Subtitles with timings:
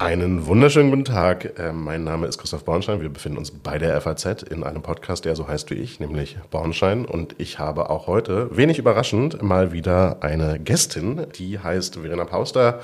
[0.00, 1.56] Einen wunderschönen guten Tag.
[1.56, 3.00] Äh, mein Name ist Christoph Bornstein.
[3.00, 6.38] Wir befinden uns bei der FAZ in einem Podcast, der so heißt wie ich, nämlich
[6.50, 7.04] Bornstein.
[7.04, 12.80] Und ich habe auch heute, wenig überraschend, mal wieder eine Gästin, die heißt Verena Pauster.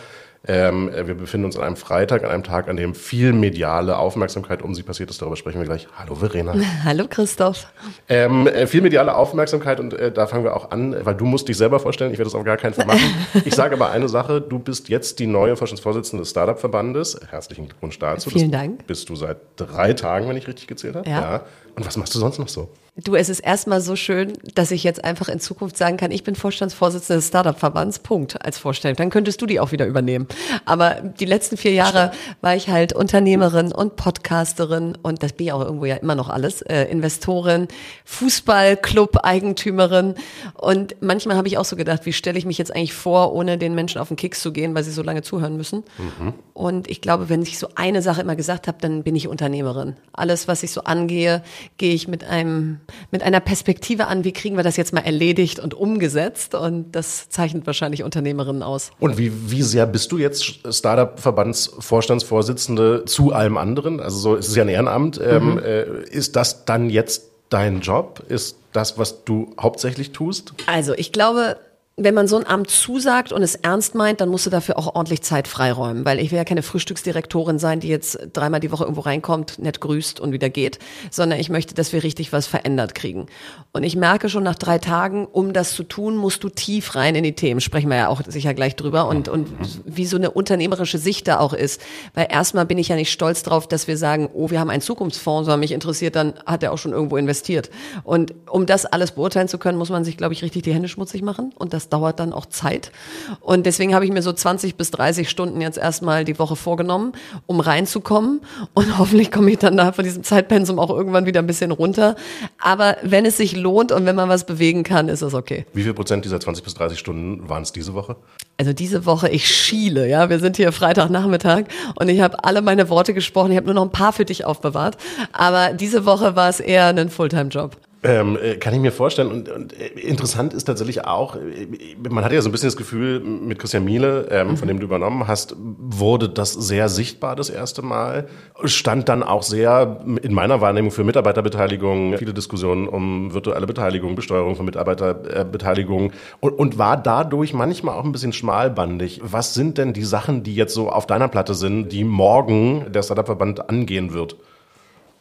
[0.47, 4.63] Ähm, wir befinden uns an einem Freitag, an einem Tag, an dem viel mediale Aufmerksamkeit
[4.63, 5.21] um sie passiert ist.
[5.21, 5.89] Darüber sprechen wir gleich.
[5.97, 6.55] Hallo Verena.
[6.85, 7.67] Hallo Christoph.
[8.09, 11.49] Ähm, äh, viel mediale Aufmerksamkeit und äh, da fangen wir auch an, weil du musst
[11.49, 12.13] dich selber vorstellen.
[12.13, 12.99] Ich werde das auf gar keinen Fall machen.
[13.45, 14.41] Ich sage aber eine Sache.
[14.41, 17.21] Du bist jetzt die neue Vorstandsvorsitzende des Startup-Verbandes.
[17.31, 18.31] Herzlichen Glückwunsch dazu.
[18.31, 18.87] Vielen Dank.
[18.87, 21.09] Bist du seit drei Tagen, wenn ich richtig gezählt habe?
[21.09, 21.21] Ja.
[21.21, 21.43] ja.
[21.77, 22.69] Und was machst du sonst noch so?
[23.05, 26.25] Du, es ist erstmal so schön, dass ich jetzt einfach in Zukunft sagen kann, ich
[26.25, 28.97] bin Vorstandsvorsitzende des Startup-Verbands, Punkt, als Vorstellung.
[28.97, 30.27] Dann könntest du die auch wieder übernehmen.
[30.65, 32.11] Aber die letzten vier Jahre
[32.41, 36.29] war ich halt Unternehmerin und Podcasterin und das bin ich auch irgendwo ja immer noch
[36.29, 37.69] alles, äh, Investorin,
[38.05, 40.17] Fußballclub-Eigentümerin
[40.55, 43.59] und manchmal habe ich auch so gedacht, wie stelle ich mich jetzt eigentlich vor, ohne
[43.59, 45.85] den Menschen auf den Keks zu gehen, weil sie so lange zuhören müssen.
[45.99, 46.35] Mhm.
[46.53, 49.95] Und ich glaube, wenn ich so eine Sache immer gesagt habe, dann bin ich Unternehmerin.
[50.13, 51.45] Alles, was ich so angehe,
[51.77, 52.81] gehe ich mit einem
[53.11, 56.55] mit einer Perspektive an, wie kriegen wir das jetzt mal erledigt und umgesetzt.
[56.55, 58.91] Und das zeichnet wahrscheinlich Unternehmerinnen aus.
[58.99, 64.01] Und wie, wie sehr bist du jetzt Startup-Verbandsvorstandsvorsitzende zu allem anderen?
[64.01, 65.21] Also so, es ist ja ein Ehrenamt.
[65.23, 65.59] Ähm, mhm.
[65.59, 68.23] äh, ist das dann jetzt dein Job?
[68.29, 70.53] Ist das, was du hauptsächlich tust?
[70.67, 71.57] Also ich glaube,
[71.99, 74.95] wenn man so ein Amt zusagt und es ernst meint, dann musst du dafür auch
[74.95, 78.85] ordentlich Zeit freiräumen, weil ich will ja keine Frühstücksdirektorin sein, die jetzt dreimal die Woche
[78.85, 80.79] irgendwo reinkommt, nett grüßt und wieder geht,
[81.11, 83.27] sondern ich möchte, dass wir richtig was verändert kriegen.
[83.73, 87.17] Und ich merke schon nach drei Tagen, um das zu tun, musst du tief rein
[87.17, 87.61] in die Themen.
[87.61, 89.49] Sprechen wir ja auch sicher gleich drüber und, und
[89.85, 91.81] wie so eine unternehmerische Sicht da auch ist.
[92.15, 94.83] Weil erstmal bin ich ja nicht stolz drauf, dass wir sagen, oh, wir haben einen
[94.83, 97.71] Zukunftsfonds, sondern mich interessiert, dann hat er auch schon irgendwo investiert.
[98.05, 100.89] Und um das alles beurteilen zu können, muss man sich, glaube ich, richtig die Hände
[100.89, 102.93] schmutzig machen und das dauert dann auch Zeit.
[103.41, 107.13] Und deswegen habe ich mir so 20 bis 30 Stunden jetzt erstmal die Woche vorgenommen,
[107.47, 108.41] um reinzukommen.
[108.75, 112.17] Und hoffentlich komme ich dann da von diesem Zeitpensum auch irgendwann wieder ein bisschen runter.
[112.61, 115.67] Aber wenn es sich lohnt und wenn man was bewegen kann, ist das okay.
[115.73, 118.17] Wie viel Prozent dieser 20 bis 30 Stunden waren es diese Woche?
[118.57, 120.31] Also diese Woche, ich schiele, ja.
[120.31, 121.65] Wir sind hier Freitagnachmittag
[121.95, 123.53] und ich habe alle meine Worte gesprochen.
[123.53, 124.97] Ich habe nur noch ein paar für dich aufbewahrt.
[125.33, 127.77] Aber diese Woche war es eher ein Fulltime-Job.
[128.05, 129.29] Ähm, äh, kann ich mir vorstellen.
[129.29, 131.67] Und, und, äh, interessant ist tatsächlich auch, äh,
[132.09, 134.57] man hatte ja so ein bisschen das Gefühl, mit Christian Miele, ähm, mhm.
[134.57, 138.29] von dem du übernommen hast, wurde das sehr sichtbar das erste Mal.
[138.65, 144.55] Stand dann auch sehr in meiner Wahrnehmung für Mitarbeiterbeteiligung, viele Diskussionen um virtuelle Beteiligung, Besteuerung
[144.55, 149.21] von Mitarbeiterbeteiligung und, und war dadurch manchmal auch ein bisschen schmalbandig.
[149.25, 153.03] Was sind denn die Sachen, die jetzt so auf deiner Platte sind, die morgen der
[153.03, 154.37] Startup-Verband angehen wird?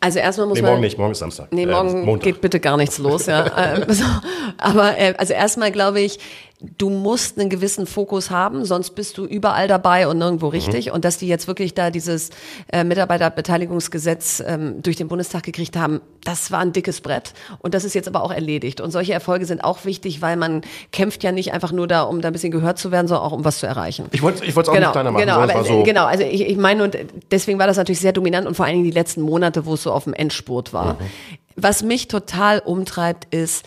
[0.07, 0.71] Also erstmal muss nee, man.
[0.71, 1.51] morgen nicht, morgen ist Samstag.
[1.51, 3.45] Nee, morgen äh, geht bitte gar nichts los, ja.
[3.57, 3.83] Ähm,
[4.57, 6.17] aber äh, also erstmal glaube ich,
[6.59, 10.87] du musst einen gewissen Fokus haben, sonst bist du überall dabei und nirgendwo richtig.
[10.87, 10.93] Mhm.
[10.93, 12.31] Und dass die jetzt wirklich da dieses
[12.71, 17.33] äh, Mitarbeiterbeteiligungsgesetz ähm, durch den Bundestag gekriegt haben, das war ein dickes Brett.
[17.59, 18.81] Und das ist jetzt aber auch erledigt.
[18.81, 22.21] Und solche Erfolge sind auch wichtig, weil man kämpft ja nicht einfach nur da, um
[22.21, 24.07] da ein bisschen gehört zu werden, sondern auch um was zu erreichen.
[24.11, 25.25] Ich wollte ich wollte es auch genau, nicht kleiner machen.
[25.25, 26.97] Genau, aber, so genau also ich, ich meine, und
[27.29, 29.83] deswegen war das natürlich sehr dominant und vor allen Dingen die letzten Monate, wo es
[29.83, 30.93] so auf dem Endspurt war.
[30.95, 30.97] Mhm.
[31.55, 33.65] Was mich total umtreibt, ist,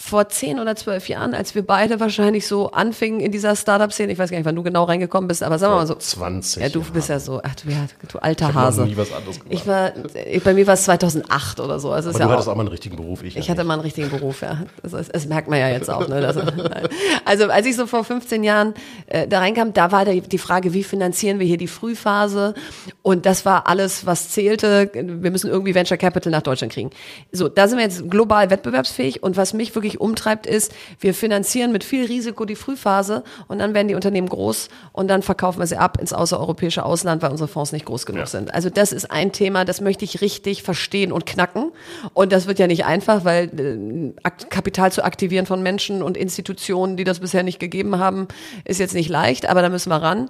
[0.00, 4.18] vor zehn oder zwölf Jahren, als wir beide wahrscheinlich so anfingen in dieser Startup-Szene, ich
[4.18, 5.94] weiß gar nicht, wann du genau reingekommen bist, aber sagen wir mal so.
[5.94, 6.62] 20.
[6.62, 6.92] Ja, du Jahre.
[6.92, 8.80] bist ja so, ach, du, ja, du alter ich Hase.
[8.80, 9.52] Noch nie was anderes gemacht.
[9.52, 11.90] Ich war, ich, bei mir war es 2008 oder so.
[11.90, 13.36] Also aber ist du ja hattest auch, auch mal einen richtigen Beruf, ich.
[13.36, 14.62] Ich, ich hatte mal einen richtigen Beruf, ja.
[14.82, 16.08] Das, das, das merkt man ja jetzt auch.
[16.08, 16.22] Ne?
[16.22, 16.36] Das,
[17.26, 18.72] also als ich so vor 15 Jahren
[19.06, 22.54] äh, da reinkam, da war die, die Frage, wie finanzieren wir hier die Frühphase?
[23.02, 24.90] Und das war alles, was zählte.
[24.94, 26.90] Wir müssen irgendwie Venture Capital nach Deutschland kriegen.
[27.32, 29.22] So, da sind wir jetzt global wettbewerbsfähig.
[29.22, 33.72] Und was mich wirklich umtreibt, ist, wir finanzieren mit viel Risiko die Frühphase und dann
[33.72, 37.48] werden die Unternehmen groß und dann verkaufen wir sie ab ins außereuropäische Ausland, weil unsere
[37.48, 38.26] Fonds nicht groß genug ja.
[38.26, 38.52] sind.
[38.52, 41.72] Also das ist ein Thema, das möchte ich richtig verstehen und knacken.
[42.12, 46.96] Und das wird ja nicht einfach, weil äh, Kapital zu aktivieren von Menschen und Institutionen,
[46.96, 48.28] die das bisher nicht gegeben haben,
[48.64, 50.28] ist jetzt nicht leicht, aber da müssen wir ran.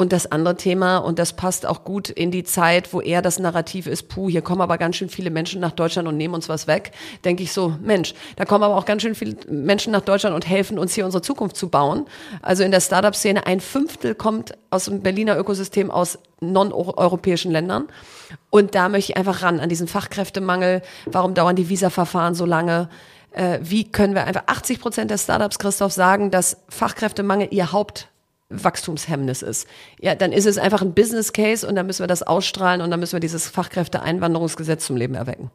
[0.00, 3.40] Und das andere Thema, und das passt auch gut in die Zeit, wo eher das
[3.40, 6.48] Narrativ ist, puh, hier kommen aber ganz schön viele Menschen nach Deutschland und nehmen uns
[6.48, 6.92] was weg,
[7.24, 10.48] denke ich so, Mensch, da kommen aber auch ganz schön viele Menschen nach Deutschland und
[10.48, 12.06] helfen uns hier unsere Zukunft zu bauen.
[12.42, 17.88] Also in der Startup-Szene ein Fünftel kommt aus dem Berliner Ökosystem aus non-europäischen Ländern.
[18.50, 20.82] Und da möchte ich einfach ran an diesen Fachkräftemangel.
[21.06, 22.88] Warum dauern die Visa-Verfahren so lange?
[23.32, 28.06] Äh, wie können wir einfach 80 Prozent der Startups, Christoph, sagen, dass Fachkräftemangel ihr Haupt
[28.50, 29.68] Wachstumshemmnis ist.
[30.00, 32.90] Ja, dann ist es einfach ein Business Case und dann müssen wir das ausstrahlen und
[32.90, 35.50] dann müssen wir dieses Fachkräfteeinwanderungsgesetz zum Leben erwecken.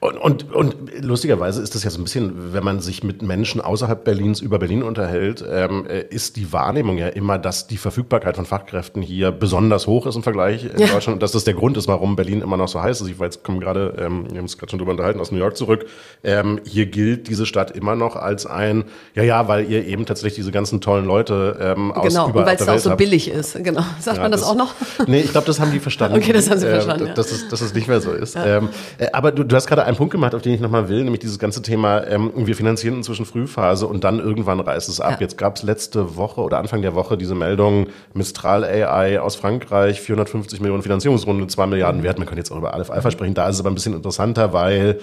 [0.00, 3.60] Und, und, und lustigerweise ist das ja so ein bisschen, wenn man sich mit Menschen
[3.60, 8.36] außerhalb Berlins über Berlin unterhält, ähm, äh, ist die Wahrnehmung ja immer, dass die Verfügbarkeit
[8.36, 10.86] von Fachkräften hier besonders hoch ist im Vergleich in ja.
[10.86, 13.08] Deutschland und dass das der Grund ist, warum Berlin immer noch so heiß ist.
[13.08, 15.56] Ich weiß, komme gerade, ähm, wir haben uns gerade schon drüber unterhalten, aus New York
[15.56, 15.86] zurück.
[16.24, 20.36] Ähm, hier gilt diese Stadt immer noch als ein, ja, ja, weil ihr eben tatsächlich
[20.36, 22.98] diese ganzen tollen Leute ähm, aus genau, weil es auch so habt.
[22.98, 23.62] billig ist.
[23.62, 23.84] Genau.
[24.00, 24.74] Sagt ja, man das, das, auch noch?
[25.06, 26.16] Nee, ich glaube, das haben die verstanden.
[26.16, 27.06] Okay, das haben sie verstanden.
[27.06, 27.14] Äh, ja.
[27.14, 28.36] dass, es, dass es nicht mehr so ist.
[28.36, 28.68] Ähm,
[28.98, 31.20] äh, aber du, du hast gerade einen Punkt gemacht, auf den ich nochmal will, nämlich
[31.20, 35.12] dieses ganze Thema, ähm, wir finanzieren inzwischen Frühphase und dann irgendwann reißt es ab.
[35.12, 35.20] Ja.
[35.20, 40.00] Jetzt gab es letzte Woche oder Anfang der Woche diese Meldung, Mistral AI aus Frankreich,
[40.00, 42.04] 450 Millionen Finanzierungsrunde, 2 Milliarden mhm.
[42.04, 42.18] wert.
[42.18, 43.34] Man könnte jetzt auch über Aleph Alpha sprechen.
[43.34, 45.00] Da ist es aber ein bisschen interessanter, weil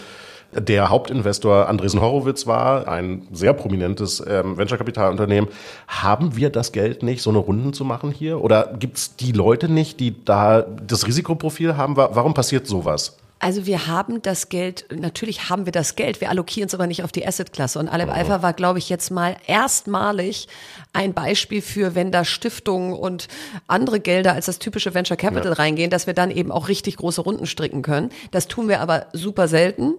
[0.52, 5.50] der Hauptinvestor Andresen Horowitz war, ein sehr prominentes ähm, Venture-Kapitalunternehmen.
[5.88, 8.42] Haben wir das Geld nicht, so eine Runden zu machen hier?
[8.44, 11.95] Oder gibt es die Leute nicht, die da das Risikoprofil haben?
[11.95, 13.18] Warum passiert sowas?
[13.39, 17.03] Also wir haben das Geld, natürlich haben wir das Geld, wir allokieren es aber nicht
[17.03, 17.80] auf die Assetklasse.
[17.80, 20.50] Und Aleph Alpha war, glaube ich, jetzt mal erstmalig
[20.91, 23.27] ein Beispiel für, wenn da Stiftungen und
[23.68, 25.53] andere Gelder als das typische Venture Capital ja.
[25.53, 28.09] reingehen, dass wir dann eben auch richtig große Runden stricken können.
[28.31, 29.94] Das tun wir aber super selten,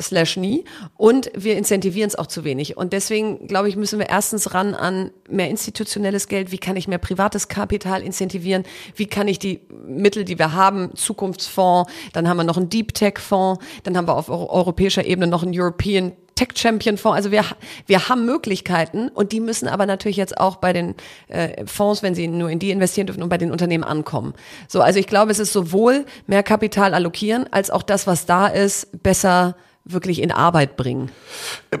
[0.00, 0.64] slash nie.
[0.96, 2.76] Und wir incentivieren es auch zu wenig.
[2.76, 6.52] Und deswegen, glaube ich, müssen wir erstens ran an mehr institutionelles Geld.
[6.52, 8.64] Wie kann ich mehr privates Kapital incentivieren?
[8.94, 12.84] Wie kann ich die Mittel, die wir haben, Zukunftsfonds, dann haben wir noch einen Deep
[12.84, 17.16] Deep Tech Fonds, dann haben wir auf europäischer Ebene noch einen European Tech Champion Fonds.
[17.16, 17.44] Also wir,
[17.86, 20.94] wir haben Möglichkeiten und die müssen aber natürlich jetzt auch bei den
[21.28, 24.34] äh, Fonds, wenn sie nur in die investieren dürfen und bei den Unternehmen ankommen.
[24.68, 28.46] So, also ich glaube, es ist sowohl mehr Kapital allokieren, als auch das, was da
[28.46, 31.10] ist, besser wirklich in Arbeit bringen.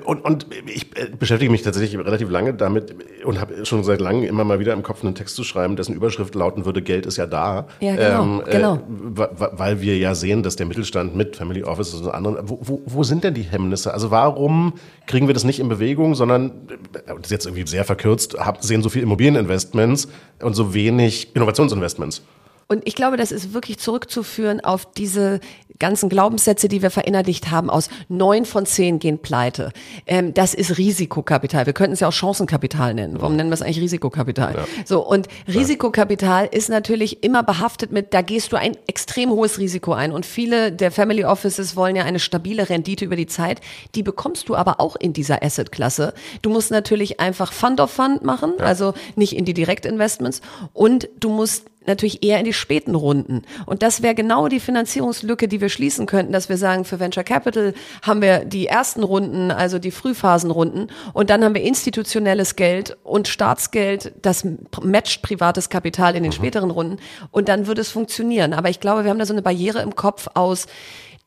[0.04, 4.24] Und, und ich äh, beschäftige mich tatsächlich relativ lange damit und habe schon seit langem
[4.24, 7.16] immer mal wieder im Kopf einen Text zu schreiben, dessen Überschrift lauten würde, Geld ist
[7.16, 7.66] ja da.
[7.80, 8.22] Ja, genau.
[8.22, 8.80] Ähm, äh, genau.
[8.86, 13.04] weil wir ja sehen, dass der Mittelstand mit Family Offices und anderen, wo, wo, wo
[13.04, 13.94] sind denn die Hemmnisse?
[13.94, 14.74] Also warum
[15.06, 16.50] kriegen wir das nicht in Bewegung, sondern,
[16.92, 20.08] äh, das ist jetzt irgendwie sehr verkürzt, sehen so viel Immobilieninvestments
[20.42, 22.22] und so wenig Innovationsinvestments?
[22.68, 25.40] Und ich glaube, das ist wirklich zurückzuführen auf diese
[25.78, 29.72] ganzen Glaubenssätze, die wir verinnerlicht haben, aus neun von zehn gehen pleite.
[30.06, 31.66] Ähm, das ist Risikokapital.
[31.66, 33.16] Wir könnten es ja auch Chancenkapital nennen.
[33.20, 34.54] Warum nennen wir es eigentlich Risikokapital?
[34.54, 34.64] Ja.
[34.84, 39.92] So, und Risikokapital ist natürlich immer behaftet mit, da gehst du ein extrem hohes Risiko
[39.92, 40.12] ein.
[40.12, 43.60] Und viele der Family Offices wollen ja eine stabile Rendite über die Zeit.
[43.94, 46.14] Die bekommst du aber auch in dieser Asset-Klasse.
[46.42, 48.64] Du musst natürlich einfach Fund of Fund machen, ja.
[48.64, 50.40] also nicht in die Direktinvestments.
[50.72, 53.42] Und du musst natürlich eher in die späten Runden.
[53.66, 57.24] Und das wäre genau die Finanzierungslücke, die wir schließen könnten, dass wir sagen, für Venture
[57.24, 62.96] Capital haben wir die ersten Runden, also die Frühphasenrunden, und dann haben wir institutionelles Geld
[63.02, 64.46] und Staatsgeld, das
[64.82, 66.36] matcht privates Kapital in den mhm.
[66.36, 66.98] späteren Runden.
[67.30, 68.52] Und dann würde es funktionieren.
[68.52, 70.66] Aber ich glaube, wir haben da so eine Barriere im Kopf aus,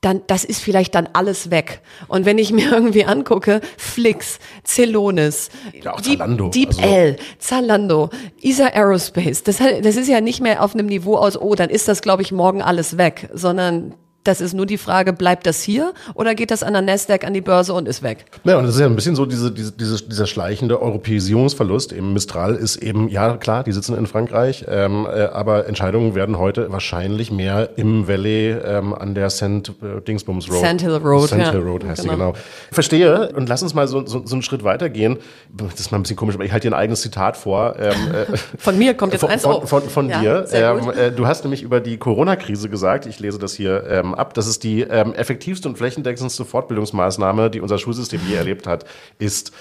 [0.01, 1.81] dann, das ist vielleicht dann alles weg.
[2.07, 6.49] Und wenn ich mir irgendwie angucke, Flix, Celonis, ja, Deep, Zalando.
[6.49, 6.81] Deep also.
[6.81, 8.09] L, Zalando,
[8.41, 11.87] ISA Aerospace, das, das ist ja nicht mehr auf einem Niveau aus, oh, dann ist
[11.87, 13.95] das, glaube ich, morgen alles weg, sondern
[14.27, 17.33] das ist nur die Frage, bleibt das hier oder geht das an der Nasdaq an
[17.33, 18.25] die Börse und ist weg?
[18.43, 21.93] Ja, und das ist ja ein bisschen so diese, diese, diese, dieser schleichende Europäisierungsverlust.
[21.93, 26.37] Eben Mistral ist eben, ja klar, die sitzen in Frankreich, ähm, äh, aber Entscheidungen werden
[26.37, 29.43] heute wahrscheinlich mehr im Valley ähm, an der St.
[29.81, 30.61] Äh, Dingsbums Road.
[30.61, 31.29] Sand Hill Road.
[31.29, 32.13] Sand Hill Road heißt genau.
[32.13, 32.33] sie, genau.
[32.71, 33.31] Verstehe.
[33.33, 35.17] Und lass uns mal so, so, so einen Schritt weitergehen.
[35.55, 37.75] Das ist mal ein bisschen komisch, aber ich halte dir ein eigenes Zitat vor.
[37.79, 40.45] Ähm, äh, von mir kommt jetzt von, eins von, von, von ja, dir.
[40.51, 44.33] Ähm, äh, du hast nämlich über die Corona-Krise gesagt, ich lese das hier ähm, ab.
[44.33, 48.85] Das ist die ähm, effektivste und flächendeckendste Fortbildungsmaßnahme, die unser Schulsystem je erlebt hat,
[49.19, 49.51] ist.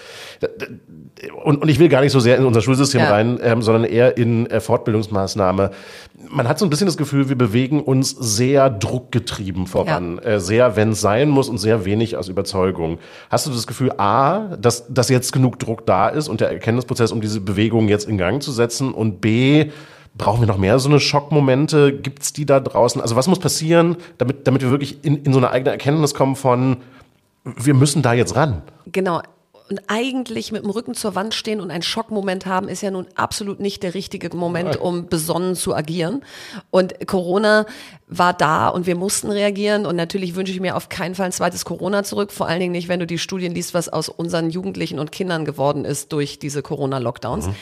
[1.44, 3.10] Und, und ich will gar nicht so sehr in unser Schulsystem ja.
[3.10, 5.70] rein, ähm, sondern eher in äh, Fortbildungsmaßnahme.
[6.28, 10.20] Man hat so ein bisschen das Gefühl, wir bewegen uns sehr druckgetrieben voran.
[10.22, 10.32] Ja.
[10.32, 12.98] Äh, sehr, wenn es sein muss und sehr wenig aus Überzeugung.
[13.30, 17.12] Hast du das Gefühl, A, dass, dass jetzt genug Druck da ist und der Erkenntnisprozess,
[17.12, 19.70] um diese Bewegung jetzt in Gang zu setzen und B,
[20.18, 21.92] Brauchen wir noch mehr so eine Schockmomente?
[21.92, 23.00] Gibt es die da draußen?
[23.00, 26.36] Also was muss passieren, damit, damit wir wirklich in, in so eine eigene Erkenntnis kommen
[26.36, 26.78] von,
[27.44, 28.62] wir müssen da jetzt ran?
[28.86, 29.20] Genau.
[29.68, 33.08] Und eigentlich mit dem Rücken zur Wand stehen und einen Schockmoment haben, ist ja nun
[33.16, 36.22] absolut nicht der richtige Moment, um besonnen zu agieren.
[36.70, 37.66] Und Corona
[38.06, 39.84] war da und wir mussten reagieren.
[39.84, 42.30] Und natürlich wünsche ich mir auf keinen Fall ein zweites Corona zurück.
[42.30, 45.44] Vor allen Dingen nicht, wenn du die Studien liest, was aus unseren Jugendlichen und Kindern
[45.44, 47.48] geworden ist durch diese Corona-Lockdowns.
[47.48, 47.54] Mhm.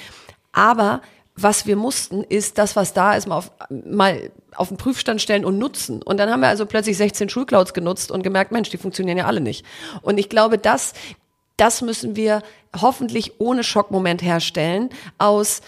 [0.52, 1.00] Aber
[1.36, 5.44] was wir mussten, ist das, was da ist, mal auf, mal auf den Prüfstand stellen
[5.44, 6.00] und nutzen.
[6.02, 9.26] Und dann haben wir also plötzlich 16 Schulclouds genutzt und gemerkt, Mensch, die funktionieren ja
[9.26, 9.64] alle nicht.
[10.02, 10.94] Und ich glaube, das,
[11.56, 12.42] das müssen wir
[12.80, 15.60] hoffentlich ohne Schockmoment herstellen aus,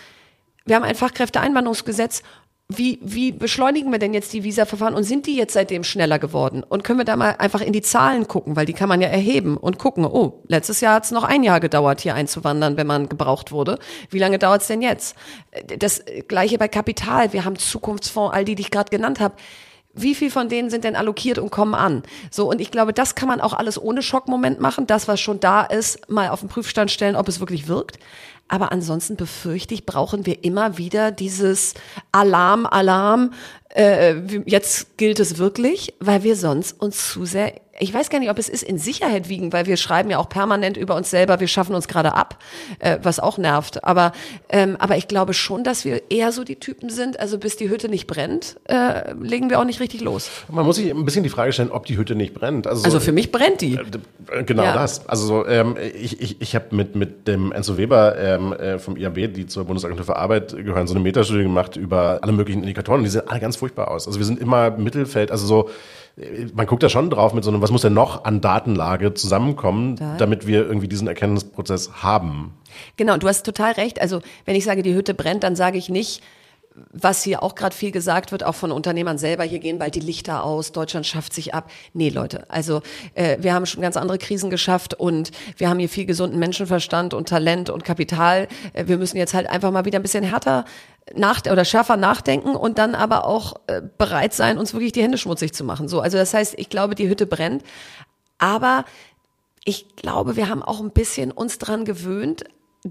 [0.65, 2.23] wir haben ein Fachkräfteeinwanderungsgesetz
[2.69, 6.65] wie, wie beschleunigen wir denn jetzt die Visa-Verfahren und sind die jetzt seitdem schneller geworden?
[6.69, 9.07] Und können wir da mal einfach in die Zahlen gucken, weil die kann man ja
[9.07, 12.89] erheben und gucken, oh, letztes Jahr hat es noch ein Jahr gedauert, hier einzuwandern, wenn
[12.89, 13.79] man gebraucht wurde.
[14.11, 15.17] Wie lange dauert es denn jetzt?
[15.79, 17.33] Das gleiche bei Kapital.
[17.33, 19.37] Wir haben Zukunftsfonds, all die, die ich gerade genannt habe
[19.97, 22.03] wie viel von denen sind denn allokiert und kommen an?
[22.31, 24.87] So, und ich glaube, das kann man auch alles ohne Schockmoment machen.
[24.87, 27.99] Das, was schon da ist, mal auf den Prüfstand stellen, ob es wirklich wirkt.
[28.49, 31.75] Aber ansonsten befürchte ich, brauchen wir immer wieder dieses
[32.13, 33.33] Alarm, Alarm.
[33.77, 38.31] Äh, jetzt gilt es wirklich, weil wir sonst uns zu sehr ich weiß gar nicht,
[38.31, 41.41] ob es ist in Sicherheit wiegen, weil wir schreiben ja auch permanent über uns selber,
[41.41, 42.39] wir schaffen uns gerade ab,
[42.79, 43.85] äh, was auch nervt.
[43.85, 44.13] Aber,
[44.49, 47.69] ähm, aber ich glaube schon, dass wir eher so die Typen sind, also bis die
[47.69, 50.31] Hütte nicht brennt, äh, legen wir auch nicht richtig los.
[50.49, 52.67] Man muss sich ein bisschen die Frage stellen, ob die Hütte nicht brennt.
[52.67, 53.75] Also, also für mich brennt die.
[53.75, 54.75] Äh, genau ja.
[54.75, 55.09] das.
[55.09, 58.97] Also so, ähm, ich, ich, ich habe mit, mit dem Enzo Weber ähm, äh, vom
[58.97, 63.03] IAB, die zur Bundesagentur für Arbeit gehören, so eine Metastudie gemacht über alle möglichen Indikatoren.
[63.03, 64.07] Die sehen alle ganz furchtbar aus.
[64.07, 65.71] Also wir sind immer Mittelfeld, also so
[66.55, 69.97] man guckt da schon drauf mit so einem, was muss denn noch an Datenlage zusammenkommen,
[69.97, 70.17] da.
[70.17, 72.55] damit wir irgendwie diesen Erkenntnisprozess haben.
[72.97, 74.01] Genau, du hast total recht.
[74.01, 76.23] Also wenn ich sage, die Hütte brennt, dann sage ich nicht,
[76.93, 80.01] was hier auch gerade viel gesagt wird, auch von Unternehmern selber, hier gehen bald die
[80.01, 81.71] Lichter aus, Deutschland schafft sich ab.
[81.93, 82.83] Nee, Leute, also
[83.15, 87.15] äh, wir haben schon ganz andere Krisen geschafft und wir haben hier viel gesunden Menschenverstand
[87.15, 88.49] und Talent und Kapital.
[88.73, 90.65] Äh, wir müssen jetzt halt einfach mal wieder ein bisschen härter
[91.15, 95.19] nach oder schärfer nachdenken und dann aber auch äh, bereit sein, uns wirklich die Hände
[95.19, 95.89] schmutzig zu machen.
[95.89, 97.63] So, also das heißt, ich glaube, die Hütte brennt,
[98.39, 98.85] aber
[99.65, 102.45] ich glaube, wir haben auch ein bisschen uns dran gewöhnt,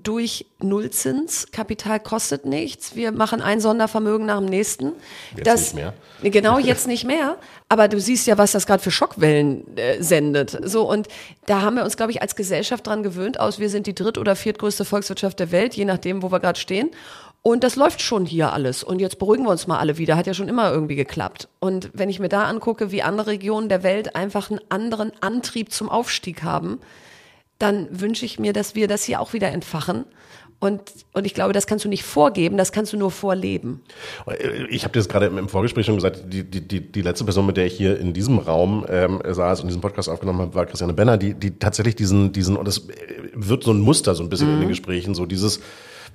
[0.04, 1.48] durch Nullzins.
[1.52, 2.96] Kapital kostet nichts.
[2.96, 4.94] Wir machen ein Sondervermögen nach dem nächsten.
[5.36, 5.94] Jetzt das, nicht mehr.
[6.32, 7.38] Genau, jetzt nicht mehr.
[7.70, 10.58] Aber du siehst ja, was das gerade für Schockwellen äh, sendet.
[10.64, 11.08] So, und
[11.46, 13.60] da haben wir uns, glaube ich, als Gesellschaft dran gewöhnt aus.
[13.60, 16.90] Wir sind die dritt- oder viertgrößte Volkswirtschaft der Welt, je nachdem, wo wir gerade stehen.
[17.42, 18.84] Und das läuft schon hier alles.
[18.84, 20.18] Und jetzt beruhigen wir uns mal alle wieder.
[20.18, 21.48] Hat ja schon immer irgendwie geklappt.
[21.60, 25.72] Und wenn ich mir da angucke, wie andere Regionen der Welt einfach einen anderen Antrieb
[25.72, 26.80] zum Aufstieg haben,
[27.60, 30.06] dann wünsche ich mir, dass wir das hier auch wieder entfachen.
[30.60, 30.82] Und,
[31.14, 33.82] und ich glaube, das kannst du nicht vorgeben, das kannst du nur vorleben.
[34.70, 37.46] Ich habe dir das gerade im Vorgespräch schon gesagt, die, die, die, die letzte Person,
[37.46, 40.66] mit der ich hier in diesem Raum ähm, saß und diesen Podcast aufgenommen habe, war
[40.66, 42.88] Christiane Benner, die, die tatsächlich diesen, diesen, und das
[43.34, 44.54] wird so ein Muster so ein bisschen mhm.
[44.54, 44.72] in den mhm.
[44.72, 45.60] Gesprächen, so dieses,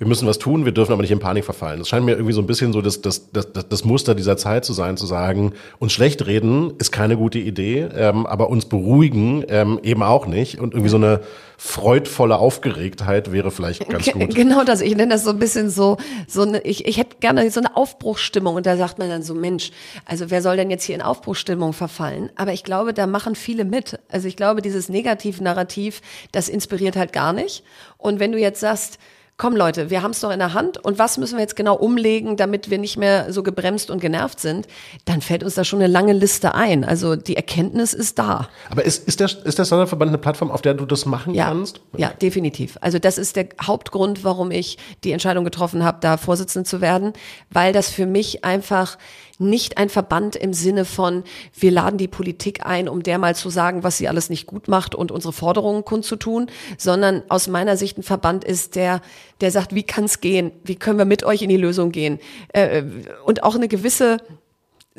[0.00, 1.78] wir müssen was tun, wir dürfen aber nicht in Panik verfallen.
[1.78, 4.64] Das scheint mir irgendwie so ein bisschen so das, das, das, das Muster dieser Zeit
[4.64, 9.44] zu sein, zu sagen, uns schlecht reden ist keine gute Idee, ähm, aber uns beruhigen
[9.48, 10.58] ähm, eben auch nicht.
[10.58, 11.20] Und irgendwie so eine
[11.58, 14.34] freudvolle Aufgeregtheit wäre vielleicht ganz gut.
[14.34, 17.50] Genau das, ich nenne das so ein bisschen so, so eine, ich, ich hätte gerne
[17.50, 19.70] so eine Aufbruchstimmung und da sagt man dann so, Mensch,
[20.06, 22.30] also wer soll denn jetzt hier in Aufbruchstimmung verfallen?
[22.36, 23.98] Aber ich glaube, da machen viele mit.
[24.08, 26.00] Also ich glaube, dieses Negativ-Narrativ,
[26.32, 27.64] das inspiriert halt gar nicht.
[27.98, 28.98] Und wenn du jetzt sagst,
[29.40, 31.74] komm Leute, wir haben es doch in der Hand und was müssen wir jetzt genau
[31.74, 34.66] umlegen, damit wir nicht mehr so gebremst und genervt sind,
[35.06, 36.84] dann fällt uns da schon eine lange Liste ein.
[36.84, 38.50] Also die Erkenntnis ist da.
[38.68, 41.46] Aber ist, ist, der, ist der Sonderverband eine Plattform, auf der du das machen ja,
[41.46, 41.80] kannst?
[41.96, 42.76] Ja, definitiv.
[42.82, 47.14] Also das ist der Hauptgrund, warum ich die Entscheidung getroffen habe, da Vorsitzende zu werden,
[47.48, 48.98] weil das für mich einfach
[49.40, 51.24] nicht ein Verband im Sinne von,
[51.58, 54.68] wir laden die Politik ein, um der mal zu sagen, was sie alles nicht gut
[54.68, 59.00] macht und unsere Forderungen kundzutun, sondern aus meiner Sicht ein Verband ist, der,
[59.40, 60.52] der sagt, wie kann es gehen?
[60.62, 62.18] Wie können wir mit euch in die Lösung gehen?
[62.52, 62.82] Äh,
[63.24, 64.18] und auch eine gewisse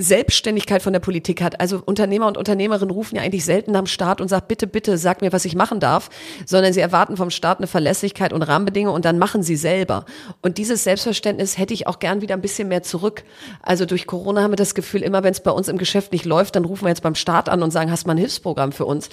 [0.02, 1.60] Selbstständigkeit von der Politik hat.
[1.60, 5.22] Also Unternehmer und Unternehmerinnen rufen ja eigentlich selten am Staat und sagen, bitte, bitte, sag
[5.22, 6.10] mir, was ich machen darf,
[6.46, 10.06] sondern sie erwarten vom Staat eine Verlässlichkeit und Rahmenbedingungen und dann machen sie selber.
[10.42, 13.24] Und dieses Selbstverständnis hätte ich auch gern wieder ein bisschen mehr zurück.
[13.62, 16.26] Also durch Corona haben wir das Gefühl, immer wenn es bei uns im Geschäft nicht
[16.26, 18.72] läuft, dann rufen wir jetzt beim Staat an und sagen, hast du mal ein Hilfsprogramm
[18.72, 19.10] für uns?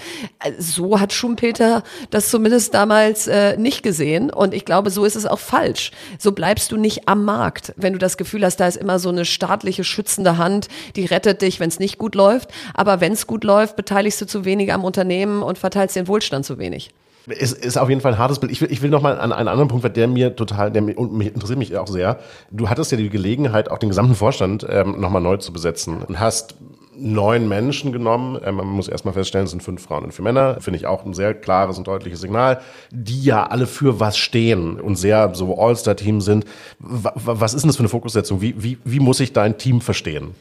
[0.58, 5.26] So hat Schumpeter das zumindest damals äh, nicht gesehen und ich glaube, so ist es
[5.26, 5.90] auch falsch.
[6.18, 9.08] So bleibst du nicht am Markt, wenn du das Gefühl hast, da ist immer so
[9.08, 12.50] eine staatliche schützende Hand, die rettet dich, wenn es nicht gut läuft.
[12.74, 16.44] Aber wenn es gut läuft, beteiligst du zu wenig am Unternehmen und verteilst den Wohlstand
[16.44, 16.90] zu wenig.
[17.28, 18.52] Es ist auf jeden Fall ein hartes Bild.
[18.52, 20.96] Ich will, ich will noch mal an einen anderen Punkt, der mir total, der mich,
[20.96, 22.18] und mich interessiert mich auch sehr.
[22.50, 26.20] Du hattest ja die Gelegenheit, auch den gesamten Vorstand ähm, nochmal neu zu besetzen und
[26.20, 26.54] hast
[26.98, 28.38] neun Menschen genommen.
[28.44, 30.60] Ähm, man muss erstmal feststellen, es sind fünf Frauen und vier Männer.
[30.60, 34.80] Finde ich auch ein sehr klares und deutliches Signal, die ja alle für was stehen
[34.80, 36.44] und sehr so All-Star-Team sind.
[36.78, 38.40] Was ist denn das für eine Fokussetzung?
[38.40, 40.34] Wie, wie, wie muss ich dein Team verstehen?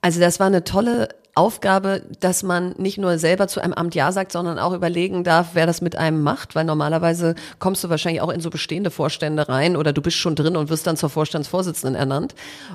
[0.00, 1.08] Also das war eine tolle
[1.40, 5.54] Aufgabe, dass man nicht nur selber zu einem Amt Ja sagt, sondern auch überlegen darf,
[5.54, 9.48] wer das mit einem macht, weil normalerweise kommst du wahrscheinlich auch in so bestehende Vorstände
[9.48, 12.34] rein oder du bist schon drin und wirst dann zur Vorstandsvorsitzenden ernannt.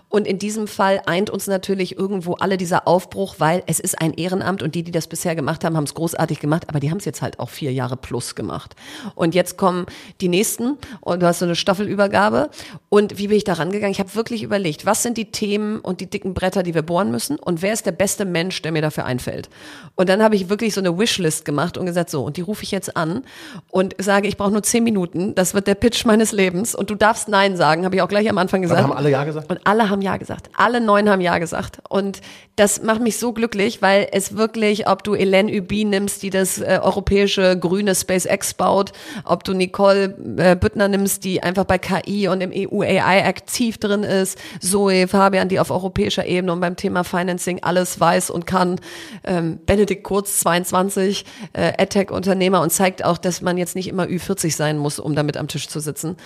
[0.10, 4.16] Und in diesem Fall eint uns natürlich irgendwo alle dieser Aufbruch, weil es ist ein
[4.16, 6.98] Ehrenamt und die, die das bisher gemacht haben, haben es großartig gemacht, aber die haben
[6.98, 8.76] es jetzt halt auch vier Jahre plus gemacht.
[9.14, 9.86] Und jetzt kommen
[10.22, 12.50] die nächsten und du hast so eine Staffelübergabe.
[12.90, 13.92] Und wie bin ich da rangegangen?
[13.92, 17.12] Ich habe wirklich überlegt, was sind die Themen und die dicken Bretter, die wir bohren
[17.12, 19.50] müssen und wer ist der beste Mensch, der mir dafür einfällt.
[19.96, 22.64] Und dann habe ich wirklich so eine Wishlist gemacht und gesagt, so, und die rufe
[22.64, 23.24] ich jetzt an
[23.70, 26.96] und sage, ich brauche nur zehn Minuten, das wird der Pitch meines Lebens und du
[26.96, 28.82] darfst Nein sagen, habe ich auch gleich am Anfang gesagt.
[28.82, 29.50] Und haben alle Ja gesagt?
[29.50, 30.50] Und alle haben Ja gesagt.
[30.56, 31.80] Alle neun haben Ja gesagt.
[31.88, 32.22] Und
[32.56, 36.60] das macht mich so glücklich, weil es wirklich, ob du Hélène Ubi nimmst, die das
[36.60, 38.92] äh, europäische grüne SpaceX baut,
[39.24, 43.78] ob du Nicole äh, Büttner nimmst, die einfach bei KI und im EU AI aktiv
[43.78, 48.45] drin ist, Zoe Fabian, die auf europäischer Ebene und beim Thema Financing alles weiß und
[48.46, 48.80] kann,
[49.24, 54.56] ähm, Benedikt Kurz, 22, äh, AdTech-Unternehmer und zeigt auch, dass man jetzt nicht immer Ü40
[54.56, 56.18] sein muss, um damit am Tisch zu sitzen.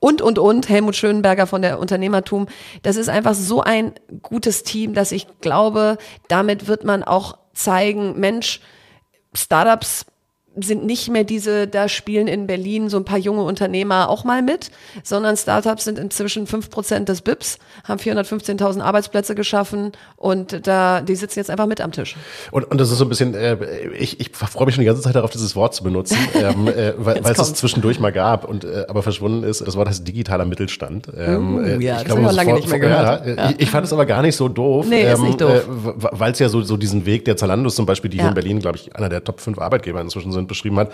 [0.00, 2.46] Und, und, und, Helmut Schönberger von der Unternehmertum.
[2.82, 3.92] Das ist einfach so ein
[4.22, 8.60] gutes Team, dass ich glaube, damit wird man auch zeigen, Mensch,
[9.34, 10.06] Startups
[10.56, 14.42] sind nicht mehr diese, da spielen in Berlin so ein paar junge Unternehmer auch mal
[14.42, 14.70] mit,
[15.02, 21.16] sondern Startups sind inzwischen fünf Prozent des BIPs, haben 415.000 Arbeitsplätze geschaffen und da, die
[21.16, 22.16] sitzen jetzt einfach mit am Tisch.
[22.50, 23.56] Und, und das ist so ein bisschen, äh,
[23.98, 26.92] ich, ich freue mich schon die ganze Zeit darauf, dieses Wort zu benutzen, ähm, äh,
[26.96, 29.60] weil, weil es es zwischendurch mal gab und äh, aber verschwunden ist.
[29.60, 31.08] Das Wort heißt digitaler Mittelstand.
[31.16, 33.26] Ähm, uh, ja, ich das glaube, ich lange vor, nicht mehr gehört.
[33.26, 33.50] Ja, ja.
[33.50, 34.86] Ich, ich, fand es aber gar nicht so doof.
[34.88, 35.68] Nee, ist nicht ähm, doof.
[35.68, 38.34] Äh, weil es ja so, so diesen Weg der Zalandos zum Beispiel, die hier in
[38.34, 40.92] Berlin, glaube ich, einer der Top 5 Arbeitgeber inzwischen sind, beschrieben hat.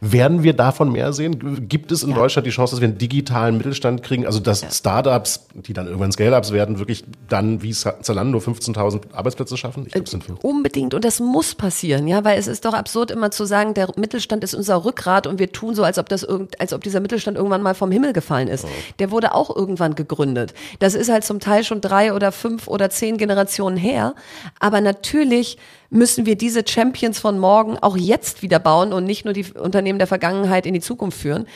[0.00, 1.68] Werden wir davon mehr sehen?
[1.68, 2.16] Gibt es in ja.
[2.16, 4.26] Deutschland die Chance, dass wir einen digitalen Mittelstand kriegen?
[4.26, 4.70] Also dass ja.
[4.70, 9.84] Startups, die dann irgendwann Scale-Ups werden, wirklich dann wie Zalando 15.000 Arbeitsplätze schaffen?
[9.86, 10.40] Ich glaub, sind fünf.
[10.42, 13.88] Unbedingt und das muss passieren, ja, weil es ist doch absurd immer zu sagen, der
[13.96, 17.00] Mittelstand ist unser Rückgrat und wir tun so, als ob das irgend, als ob dieser
[17.00, 18.64] Mittelstand irgendwann mal vom Himmel gefallen ist.
[18.64, 18.68] Oh.
[18.98, 20.54] Der wurde auch irgendwann gegründet.
[20.78, 24.14] Das ist halt zum Teil schon drei oder fünf oder zehn Generationen her,
[24.60, 25.58] aber natürlich
[25.94, 29.98] müssen wir diese Champions von morgen auch jetzt wieder bauen und nicht nur die Unternehmen
[29.98, 31.46] der Vergangenheit in die Zukunft führen.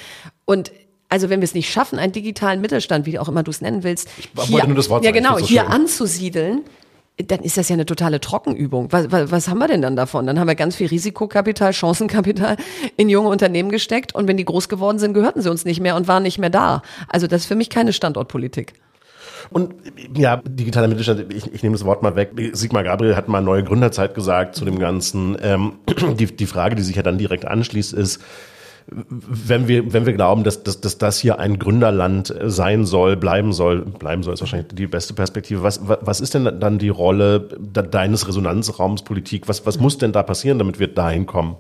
[0.45, 0.73] Und
[1.09, 3.83] also wenn wir es nicht schaffen, einen digitalen Mittelstand, wie auch immer du es nennen
[3.83, 5.73] willst, ich hier, nur das Wort ja genau, hier schön.
[5.73, 6.63] anzusiedeln,
[7.17, 8.93] dann ist das ja eine totale Trockenübung.
[8.93, 10.25] Was, was, was haben wir denn dann davon?
[10.25, 12.57] Dann haben wir ganz viel Risikokapital, Chancenkapital
[12.97, 15.97] in junge Unternehmen gesteckt und wenn die groß geworden sind, gehörten sie uns nicht mehr
[15.97, 16.83] und waren nicht mehr da.
[17.09, 18.75] Also das ist für mich keine Standortpolitik.
[19.51, 19.75] Und
[20.17, 22.33] ja, digitaler Mittelstand, ich, ich nehme das Wort mal weg.
[22.53, 25.37] Sigmar Gabriel hat mal neue Gründerzeit gesagt zu dem Ganzen.
[25.43, 25.75] Ähm,
[26.19, 28.21] die, die Frage, die sich ja dann direkt anschließt, ist,
[28.91, 33.53] wenn wir, wenn wir glauben, dass, dass, dass das hier ein Gründerland sein soll, bleiben
[33.53, 35.63] soll, bleiben soll, ist wahrscheinlich die beste Perspektive.
[35.63, 39.47] Was, was ist denn dann die Rolle deines Resonanzraums Politik?
[39.47, 41.57] Was, was muss denn da passieren, damit wir dahin kommen?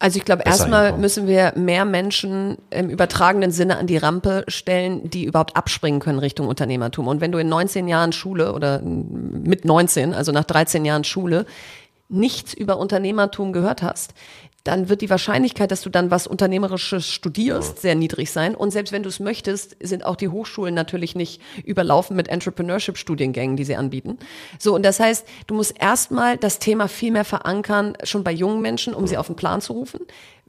[0.00, 5.10] Also ich glaube, erstmal müssen wir mehr Menschen im übertragenen Sinne an die Rampe stellen,
[5.10, 7.08] die überhaupt abspringen können Richtung Unternehmertum.
[7.08, 11.46] Und wenn du in 19 Jahren Schule oder mit 19, also nach 13 Jahren Schule,
[12.08, 14.14] nichts über Unternehmertum gehört hast,
[14.68, 18.54] dann wird die Wahrscheinlichkeit, dass du dann was Unternehmerisches studierst, sehr niedrig sein.
[18.54, 23.56] Und selbst wenn du es möchtest, sind auch die Hochschulen natürlich nicht überlaufen mit Entrepreneurship-Studiengängen,
[23.56, 24.18] die sie anbieten.
[24.58, 28.60] So, und das heißt, du musst erstmal das Thema viel mehr verankern, schon bei jungen
[28.60, 30.00] Menschen, um sie auf den Plan zu rufen.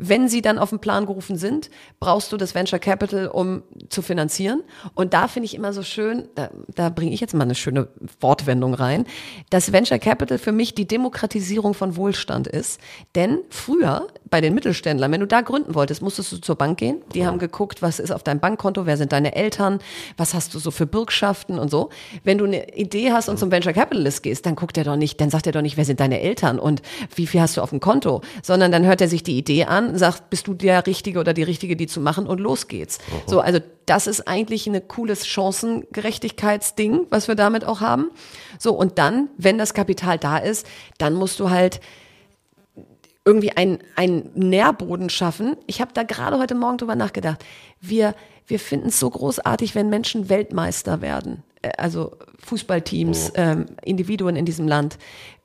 [0.01, 4.01] Wenn sie dann auf den Plan gerufen sind, brauchst du das Venture Capital, um zu
[4.01, 4.63] finanzieren.
[4.95, 7.89] Und da finde ich immer so schön, da, da bringe ich jetzt mal eine schöne
[8.21, 9.05] Wortwendung rein,
[9.49, 12.79] dass Venture Capital für mich die Demokratisierung von Wohlstand ist.
[13.13, 17.01] Denn früher bei den Mittelständlern, wenn du da gründen wolltest, musstest du zur Bank gehen.
[17.13, 17.27] Die ja.
[17.27, 19.79] haben geguckt, was ist auf deinem Bankkonto, wer sind deine Eltern,
[20.17, 21.89] was hast du so für Bürgschaften und so.
[22.23, 25.21] Wenn du eine Idee hast und zum Venture Capitalist gehst, dann guckt er doch nicht,
[25.21, 26.81] dann sagt er doch nicht, wer sind deine Eltern und
[27.15, 29.97] wie viel hast du auf dem Konto, sondern dann hört er sich die Idee an
[29.97, 32.97] sagt, bist du der Richtige oder die Richtige, die zu machen und los geht's.
[32.97, 33.29] Mhm.
[33.29, 38.11] So, also das ist eigentlich ein cooles Chancengerechtigkeitsding, was wir damit auch haben.
[38.57, 40.65] So, und dann, wenn das Kapital da ist,
[40.97, 41.79] dann musst du halt
[43.29, 45.55] irgendwie einen, einen Nährboden schaffen.
[45.67, 47.45] Ich habe da gerade heute Morgen drüber nachgedacht.
[47.79, 48.15] Wir,
[48.47, 51.43] wir finden es so großartig, wenn Menschen Weltmeister werden.
[51.61, 53.33] Äh, also Fußballteams, oh.
[53.35, 54.97] ähm, Individuen in diesem Land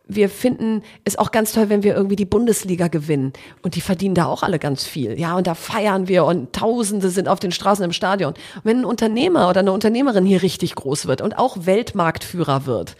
[0.07, 3.33] wir finden es auch ganz toll, wenn wir irgendwie die Bundesliga gewinnen.
[3.63, 5.19] Und die verdienen da auch alle ganz viel.
[5.19, 8.35] Ja, und da feiern wir und Tausende sind auf den Straßen im Stadion.
[8.35, 12.97] Und wenn ein Unternehmer oder eine Unternehmerin hier richtig groß wird und auch Weltmarktführer wird,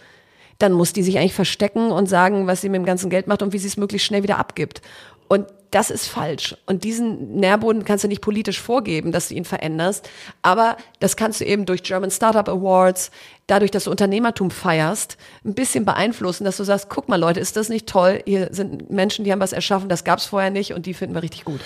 [0.57, 3.41] dann muss die sich eigentlich verstecken und sagen, was sie mit dem ganzen Geld macht
[3.41, 4.81] und wie sie es möglichst schnell wieder abgibt.
[5.27, 6.55] Und das ist falsch.
[6.65, 10.09] Und diesen Nährboden kannst du nicht politisch vorgeben, dass du ihn veränderst.
[10.41, 13.11] Aber das kannst du eben durch German Startup Awards,
[13.47, 17.55] dadurch, dass du Unternehmertum feierst, ein bisschen beeinflussen, dass du sagst, guck mal Leute, ist
[17.57, 18.21] das nicht toll?
[18.25, 21.13] Hier sind Menschen, die haben was erschaffen, das gab es vorher nicht und die finden
[21.13, 21.59] wir richtig gut.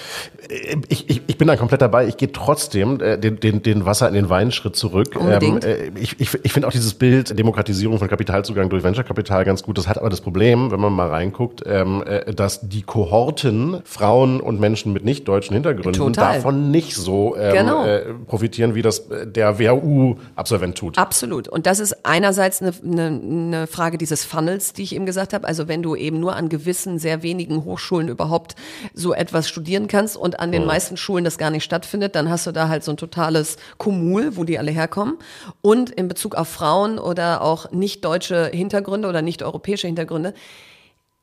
[0.89, 2.07] Ich, ich, ich bin da komplett dabei.
[2.07, 5.15] Ich gehe trotzdem äh, den, den, den Wasser in den Weinschritt zurück.
[5.15, 5.63] Unbedingt.
[5.63, 9.63] Ähm, äh, ich ich, ich finde auch dieses Bild Demokratisierung von Kapitalzugang durch Venture-Kapital ganz
[9.63, 9.77] gut.
[9.77, 14.39] Das hat aber das Problem, wenn man mal reinguckt, ähm, äh, dass die Kohorten Frauen
[14.39, 16.35] und Menschen mit nicht deutschen Hintergründen Total.
[16.35, 17.85] davon nicht so ähm, Genau.
[17.85, 20.99] äh, profitieren, wie das äh, der WHU-Absolvent tut.
[20.99, 21.47] Absolut.
[21.47, 25.47] Und das ist einerseits eine, eine, eine Frage dieses Funnels, die ich eben gesagt habe.
[25.47, 28.53] Also wenn du eben nur an gewissen, sehr wenigen Hochschulen überhaupt
[28.93, 32.45] so etwas studieren kannst und an den meisten Schulen das gar nicht stattfindet, dann hast
[32.45, 35.17] du da halt so ein totales Kumul, wo die alle herkommen.
[35.61, 40.35] Und in Bezug auf Frauen oder auch nicht deutsche Hintergründe oder nicht europäische Hintergründe,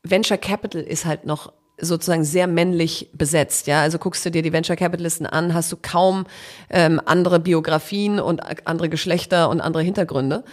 [0.03, 3.67] Venture Capital ist halt noch sozusagen sehr männlich besetzt.
[3.67, 6.27] Ja, also guckst du dir die Venture Capitalisten an, hast du kaum
[6.71, 10.45] ähm, andere Biografien und andere Geschlechter und andere Hintergründe.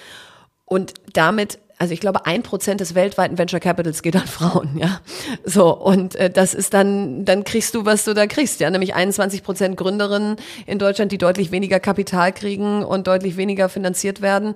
[0.65, 4.99] Und damit, also ich glaube, ein Prozent des weltweiten Venture Capitals geht an Frauen, ja.
[5.45, 8.95] So, und äh, das ist dann, dann kriegst du, was du da kriegst, ja, nämlich
[8.95, 14.55] 21 Prozent Gründerinnen in Deutschland, die deutlich weniger Kapital kriegen und deutlich weniger finanziert werden.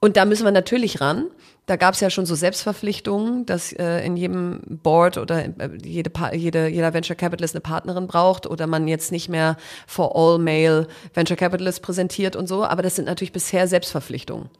[0.00, 1.26] Und da müssen wir natürlich ran.
[1.70, 6.10] Da gab es ja schon so Selbstverpflichtungen, dass äh, in jedem Board oder äh, jede,
[6.32, 9.56] jede, jeder Venture Capitalist eine Partnerin braucht oder man jetzt nicht mehr
[9.86, 12.64] for all male Venture Capitalist präsentiert und so.
[12.64, 14.50] Aber das sind natürlich bisher Selbstverpflichtungen.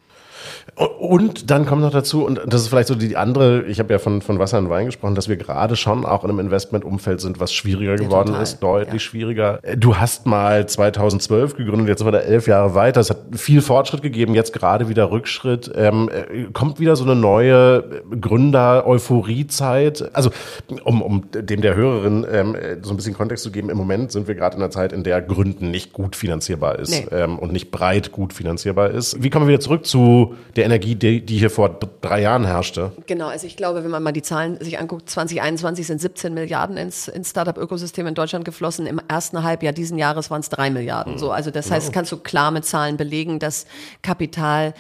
[0.99, 3.99] Und dann kommt noch dazu, und das ist vielleicht so die andere, ich habe ja
[3.99, 7.41] von, von Wasser und Wein gesprochen, dass wir gerade schon auch in einem Investmentumfeld sind,
[7.41, 8.43] was schwieriger geworden total.
[8.43, 9.09] ist, deutlich Ja.
[9.11, 9.61] schwieriger.
[9.77, 13.01] Du hast mal 2012 gegründet, jetzt sind wir da elf Jahre weiter.
[13.01, 15.71] Es hat viel Fortschritt gegeben, jetzt gerade wieder Rückschritt.
[15.75, 20.15] Ähm, äh, kommt wieder so eine neue Gründer-Euphoriezeit.
[20.15, 20.31] Also,
[20.85, 24.13] um, um dem der Hörerin ähm, äh, so ein bisschen Kontext zu geben, im Moment
[24.13, 27.07] sind wir gerade in einer Zeit, in der Gründen nicht gut finanzierbar ist Nee.
[27.13, 29.23] ähm, und nicht breit gut finanzierbar ist.
[29.23, 32.93] Wie kommen wir wieder zurück zu der Energie, die, die hier vor drei Jahren herrschte?
[33.07, 36.77] Genau, also ich glaube, wenn man mal die Zahlen sich anguckt, 2021 sind 17 Milliarden
[36.77, 38.87] ins, ins Startup-Ökosystem in Deutschland geflossen.
[38.87, 41.19] Im ersten Halbjahr diesen Jahres waren es drei Milliarden.
[41.19, 43.67] So, also das heißt, kannst du klar mit Zahlen belegen, dass
[44.03, 44.75] Kapital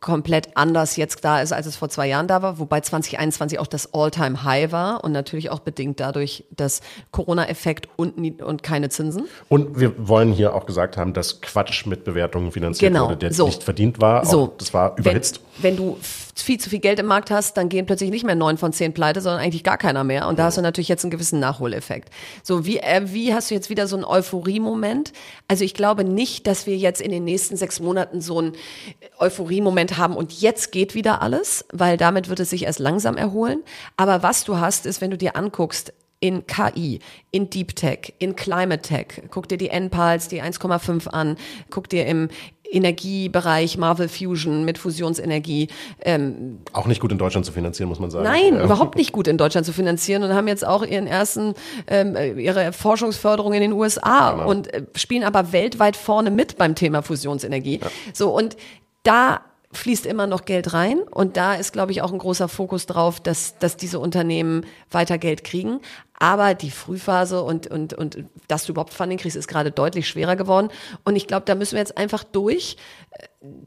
[0.00, 3.68] komplett anders jetzt da ist, als es vor zwei Jahren da war, wobei 2021 auch
[3.68, 6.80] das All-Time-High war und natürlich auch bedingt dadurch das
[7.12, 9.28] Corona-Effekt und, und keine Zinsen.
[9.48, 13.32] Und wir wollen hier auch gesagt haben, dass Quatsch mit Bewertungen finanziert Genau, wurde, der
[13.32, 13.46] so.
[13.46, 14.26] nicht verdient war.
[14.26, 14.42] So.
[14.42, 15.40] Auch, das war überhitzt.
[15.60, 15.98] Wenn, wenn du
[16.34, 18.92] viel zu viel Geld im Markt hast, dann gehen plötzlich nicht mehr neun von zehn
[18.92, 20.28] pleite, sondern eigentlich gar keiner mehr.
[20.28, 22.10] Und da hast du natürlich jetzt einen gewissen Nachholeffekt.
[22.42, 25.12] So, wie, äh, wie hast du jetzt wieder so einen Euphorie-Moment?
[25.48, 28.52] Also ich glaube nicht, dass wir jetzt in den nächsten sechs Monaten so einen
[29.18, 33.62] Euphorie-Moment haben und jetzt geht wieder alles, weil damit wird es sich erst langsam erholen.
[33.96, 38.36] Aber was du hast, ist, wenn du dir anguckst, in KI, in Deep Tech, in
[38.36, 39.22] Climate Tech.
[39.30, 41.36] Guck dir die NPALs, die 1,5 an.
[41.70, 42.28] Guck dir im
[42.70, 45.68] Energiebereich Marvel Fusion mit Fusionsenergie.
[46.02, 48.24] Ähm, Auch nicht gut in Deutschland zu finanzieren, muss man sagen.
[48.24, 48.64] nein, Ja.
[48.64, 51.54] überhaupt nicht gut in Deutschland zu finanzieren und haben jetzt auch ihren ersten,
[51.86, 54.48] ähm, ihre Forschungsförderung in den USA Genau.
[54.48, 57.80] und äh, spielen aber weltweit vorne mit beim Thema Fusionsenergie.
[58.12, 58.56] So, und
[59.02, 59.40] da
[59.72, 63.20] fließt immer noch Geld rein und da ist, glaube ich, auch ein großer Fokus drauf,
[63.20, 65.80] dass, dass diese Unternehmen weiter Geld kriegen.
[66.18, 70.36] Aber die Frühphase und, und, und dass du überhaupt Funding kriegst, ist gerade deutlich schwerer
[70.36, 70.68] geworden.
[71.04, 72.76] Und ich glaube, da müssen wir jetzt einfach durch.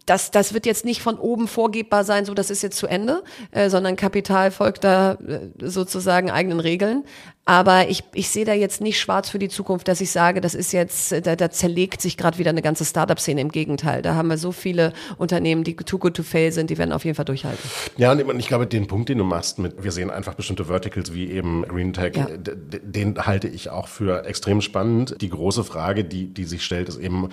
[0.06, 3.24] Das, das wird jetzt nicht von oben vorgebbar sein, so das ist jetzt zu Ende,
[3.50, 7.06] äh, sondern Kapital folgt da äh, sozusagen eigenen Regeln.
[7.46, 10.54] Aber ich, ich sehe da jetzt nicht schwarz für die Zukunft, dass ich sage, das
[10.54, 13.42] ist jetzt, äh, da, da zerlegt sich gerade wieder eine ganze Startup-Szene.
[13.42, 16.78] Im Gegenteil, da haben wir so viele Unternehmen, die too good to fail sind, die
[16.78, 17.68] werden auf jeden Fall durchhalten.
[17.98, 21.16] Ja, und ich glaube, den Punkt, den du machst mit, wir sehen einfach bestimmte Verticals
[21.16, 22.28] wie eben Green Tech, Ja.
[22.28, 25.16] den halte ich auch für extrem spannend.
[25.20, 27.30] Die große Frage, die, die sich stellt, ist eben,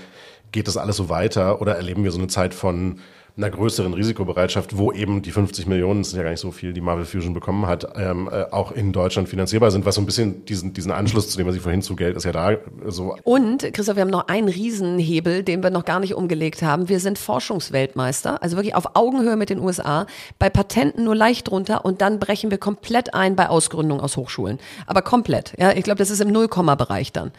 [0.52, 3.00] geht das alles so weiter oder erleben wir so eine Zeit von
[3.36, 6.72] einer größeren Risikobereitschaft, wo eben die 50 Millionen, das sind ja gar nicht so viel,
[6.72, 10.06] die Marvel Fusion bekommen hat, ähm, äh, auch in Deutschland finanzierbar sind, was so ein
[10.06, 13.16] bisschen diesen, diesen Anschluss, zu dem was ich vorhin zu Geld ist ja da so
[13.24, 16.88] Und, Christoph, wir haben noch einen Riesenhebel, den wir noch gar nicht umgelegt haben.
[16.88, 20.06] Wir sind Forschungsweltmeister, also wirklich auf Augenhöhe mit den USA,
[20.38, 24.58] bei Patenten nur leicht drunter und dann brechen wir komplett ein bei Ausgründung aus Hochschulen.
[24.86, 25.54] Aber komplett.
[25.58, 27.30] Ja, ich glaube, das ist im Nullkomma-Bereich dann.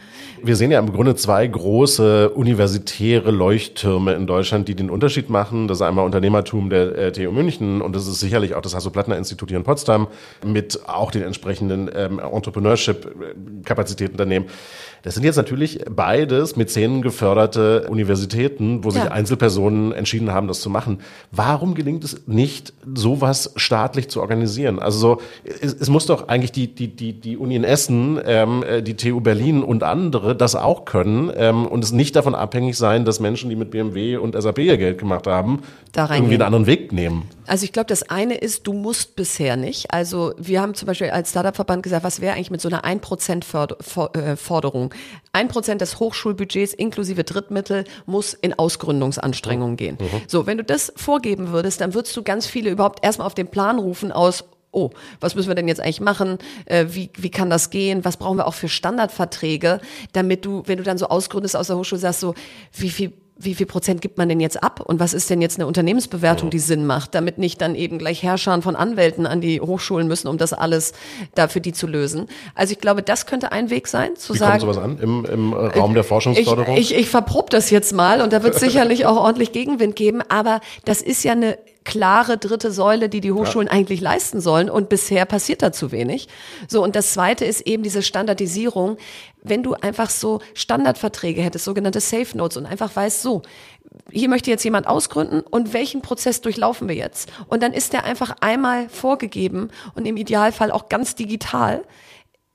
[0.41, 5.67] Wir sehen ja im Grunde zwei große universitäre Leuchttürme in Deutschland, die den Unterschied machen.
[5.67, 9.49] Das ist einmal Unternehmertum der äh, TU München und das ist sicherlich auch das Hasso-Plattner-Institut
[9.49, 10.07] hier in Potsdam
[10.45, 14.45] mit auch den entsprechenden ähm, Entrepreneurship-Kapazitäten daneben.
[15.03, 19.11] Das sind jetzt natürlich beides Mäzenen geförderte Universitäten, wo sich Ja.
[19.11, 20.99] Einzelpersonen entschieden haben, das zu machen.
[21.31, 24.79] Warum gelingt es nicht, sowas staatlich zu organisieren?
[24.79, 28.63] Also so, es, es muss doch eigentlich die, die, die, die Uni in Essen, ähm,
[28.63, 32.77] äh, die TU Berlin und andere das auch können ähm, und es nicht davon abhängig
[32.77, 35.61] sein, dass Menschen, die mit BMW und SAP ihr Geld gemacht haben,
[35.95, 37.27] irgendwie einen anderen Weg nehmen.
[37.47, 39.93] Also ich glaube, das eine ist, du musst bisher nicht.
[39.93, 43.43] Also wir haben zum Beispiel als Startup-Verband gesagt, was wäre eigentlich mit so einer 1%
[44.91, 45.47] Forderung?
[45.49, 49.97] 1% des Hochschulbudgets inklusive Drittmittel muss in Ausgründungsanstrengungen gehen.
[50.27, 53.47] So, wenn du das vorgeben würdest, dann würdest du ganz viele überhaupt erstmal auf den
[53.47, 56.37] Plan rufen aus, oh, was müssen wir denn jetzt eigentlich machen?
[56.65, 58.05] Äh, wie, wie kann das gehen?
[58.05, 59.81] Was brauchen wir auch für Standardverträge,
[60.13, 62.35] damit du, wenn du dann so ausgründest aus der Hochschule, sagst so,
[62.73, 64.79] wie viel wie viel Prozent gibt man denn jetzt ab?
[64.79, 68.23] Und was ist denn jetzt eine Unternehmensbewertung, die Sinn macht, damit nicht dann eben gleich
[68.23, 70.93] Herrschern von Anwälten an die Hochschulen müssen, um das alles
[71.35, 72.27] da für die zu lösen?
[72.55, 74.59] Also ich glaube, das könnte ein Weg sein, zu Wie sagen.
[74.59, 76.77] kommt sowas an im, im Raum der Forschungsförderung?
[76.77, 80.21] Ich, ich, ich verprob das jetzt mal und da wird sicherlich auch ordentlich Gegenwind geben,
[80.29, 84.89] aber das ist ja eine klare dritte Säule, die die Hochschulen eigentlich leisten sollen und
[84.89, 86.27] bisher passiert da zu wenig.
[86.67, 88.97] So und das zweite ist eben diese Standardisierung.
[89.43, 93.41] Wenn du einfach so Standardverträge hättest, sogenannte Safe Notes und einfach weißt, so,
[94.11, 97.31] hier möchte jetzt jemand ausgründen und welchen Prozess durchlaufen wir jetzt?
[97.47, 101.81] Und dann ist der einfach einmal vorgegeben und im Idealfall auch ganz digital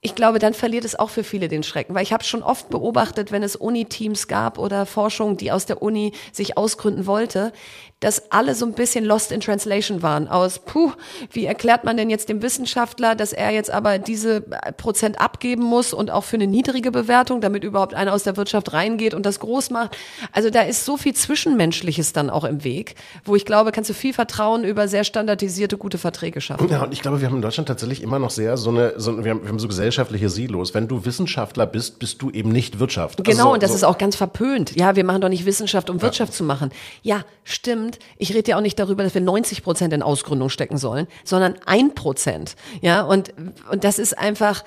[0.07, 2.69] ich glaube, dann verliert es auch für viele den Schrecken, weil ich habe schon oft
[2.69, 7.53] beobachtet, wenn es Uni-Teams gab oder Forschung, die aus der Uni sich ausgründen wollte,
[8.01, 10.93] dass alle so ein bisschen lost in translation waren aus, puh,
[11.31, 14.43] wie erklärt man denn jetzt dem Wissenschaftler, dass er jetzt aber diese
[14.77, 18.75] Prozent abgeben muss und auch für eine niedrige Bewertung, damit überhaupt einer aus der Wirtschaft
[18.75, 19.97] reingeht und das groß macht.
[20.33, 23.95] Also da ist so viel Zwischenmenschliches dann auch im Weg, wo ich glaube, kannst du
[23.95, 26.69] viel Vertrauen über sehr standardisierte, gute Verträge schaffen.
[26.69, 29.25] Ja, und ich glaube, wir haben in Deutschland tatsächlich immer noch sehr so eine, so,
[29.25, 30.75] wir, haben, wir haben so gesellschaftliche Silos.
[30.75, 33.21] Wenn du Wissenschaftler bist, bist du eben nicht Wirtschaft.
[33.21, 34.77] Also Genau, so, und das so, ist auch ganz verpönt.
[34.77, 36.71] Ja, wir machen doch nicht Wissenschaft, um Wirtschaft zu machen.
[37.03, 37.86] Ja, stimmt.
[38.19, 41.57] Ich rede ja auch nicht darüber, dass wir 90 Prozent in Ausgründung stecken sollen, sondern
[41.67, 42.57] ein Prozent.
[42.81, 43.35] Ja, und,
[43.71, 44.65] und das ist einfach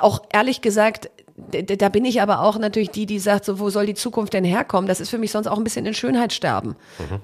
[0.00, 1.10] auch ehrlich gesagt,
[1.50, 4.44] da bin ich aber auch natürlich die, die sagt, so, wo soll die Zukunft denn
[4.44, 4.88] herkommen?
[4.88, 6.76] Das ist für mich sonst auch ein bisschen in Schönheitssterben.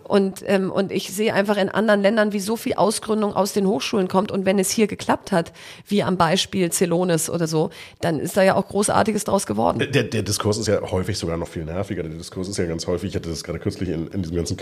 [0.04, 3.66] Und, ähm, und ich sehe einfach in anderen Ländern, wie so viel Ausgründung aus den
[3.66, 4.30] Hochschulen kommt.
[4.30, 5.52] Und wenn es hier geklappt hat,
[5.86, 9.78] wie am Beispiel Celonis oder so, dann ist da ja auch Großartiges draus geworden.
[9.92, 12.02] Der, der Diskurs ist ja häufig sogar noch viel nerviger.
[12.02, 14.56] Der Diskurs ist ja ganz häufig, ich hatte das gerade kürzlich in, in diesem ganzen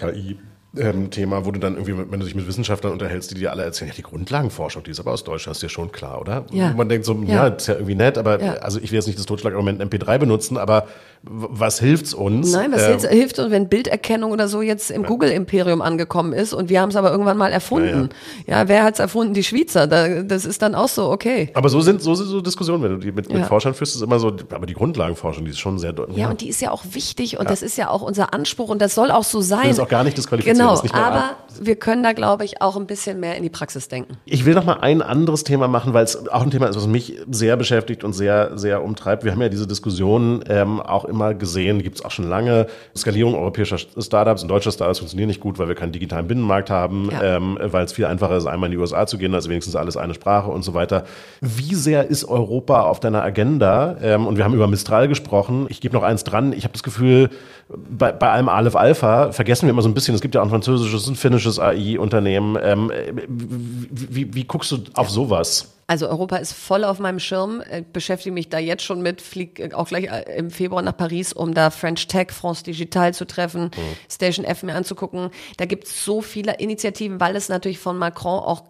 [0.76, 3.90] KI-Thema, wo du dann irgendwie, wenn du dich mit Wissenschaftlern unterhältst, die dir alle erzählen,
[3.90, 6.44] ja, die Grundlagenforschung, die ist aber aus Deutschland, ist dir schon klar, oder?
[6.50, 6.68] Ja.
[6.70, 7.46] Und man denkt so, Ja.
[7.46, 8.52] ja, ist ja irgendwie nett, aber Ja.
[8.54, 10.86] also ich will jetzt nicht das Totschlagargument MP3 benutzen, aber
[11.24, 12.52] was hilft's uns?
[12.52, 16.68] Nein, was Ähm, hilft, uns, wenn Bilderkennung oder so jetzt im Google-Imperium angekommen ist und
[16.68, 18.08] wir haben es aber irgendwann mal erfunden.
[18.48, 19.32] Ja, wer hat's erfunden?
[19.32, 19.86] Die Schweizer.
[19.86, 21.50] Da, das ist dann auch so, okay.
[21.54, 23.44] Aber so sind so, sind so Diskussionen, wenn du die mit, mit Ja.
[23.44, 26.16] Forschern führst, ist immer so, aber die Grundlagenforschung, die ist schon sehr deutlich.
[26.18, 28.82] Ja, und die ist ja auch wichtig und das ist ja auch unser Anspruch und
[28.82, 29.68] das soll auch so sein.
[29.68, 32.76] das auch gar nicht disqualifizieren, Genau, nicht nur aber wir können da, glaube ich, auch
[32.76, 34.16] ein bisschen mehr in die Praxis denken.
[34.24, 36.86] Ich will noch mal ein anderes Thema machen, weil es auch ein Thema ist, was
[36.86, 39.24] mich sehr beschäftigt und sehr, sehr umtreibt.
[39.24, 42.66] Wir haben ja diese Diskussion ähm, auch immer gesehen, gibt es auch schon lange.
[42.96, 47.10] Skalierung europäischer Startups und deutscher Startups funktionieren nicht gut, weil wir keinen digitalen Binnenmarkt haben,
[47.12, 47.36] Ja.
[47.36, 49.96] ähm, weil es viel einfacher ist, einmal in die USA zu gehen, also wenigstens alles
[49.96, 51.04] eine Sprache und so weiter.
[51.40, 53.96] Wie sehr ist Europa auf deiner Agenda?
[54.02, 55.66] Ähm, und wir haben über Mistral gesprochen.
[55.68, 56.52] Ich gebe noch eins dran.
[56.52, 57.30] Ich habe das Gefühl,
[57.68, 60.51] bei, bei allem Aleph Alpha vergessen wir immer so ein bisschen, es gibt ja auch
[60.52, 62.58] französisches und finnisches AI-Unternehmen.
[62.62, 62.92] Ähm,
[63.26, 65.72] wie, wie, wie guckst du auf sowas?
[65.86, 69.76] Also Europa ist voll auf meinem Schirm, äh, beschäftige mich da jetzt schon mit, fliege
[69.76, 73.70] auch gleich äh, im Februar nach Paris, um da French Tech, France Digital zu treffen,
[74.10, 75.30] Station F mir anzugucken.
[75.56, 78.62] Da gibt es so viele Initiativen, weil es natürlich von Macron auch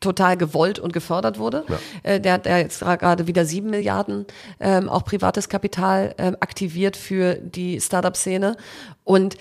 [0.00, 1.64] total gewollt und gefördert wurde.
[2.02, 4.26] Äh, der hat ja jetzt gerade wieder sieben Milliarden
[4.60, 8.56] ähm, auch privates Kapital ähm, aktiviert für die Startup-Szene.
[9.04, 9.36] Und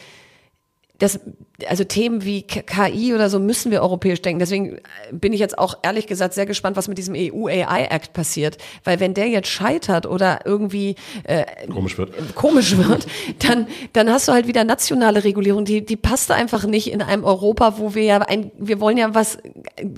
[1.00, 1.20] das,
[1.68, 4.40] also Themen wie KI oder so müssen wir europäisch denken.
[4.40, 4.82] Deswegen äh,
[5.12, 8.58] bin ich jetzt auch ehrlich gesagt sehr gespannt, was mit diesem EU AI Act passiert.
[8.84, 12.36] Weil wenn der jetzt scheitert oder irgendwie äh, Komisch wird.
[12.36, 13.08] komisch wird,
[13.48, 17.24] dann, dann hast du halt wieder nationale Regulierung, die, die passt einfach nicht in einem
[17.24, 19.38] Europa, wo wir ja ein, wir wollen ja was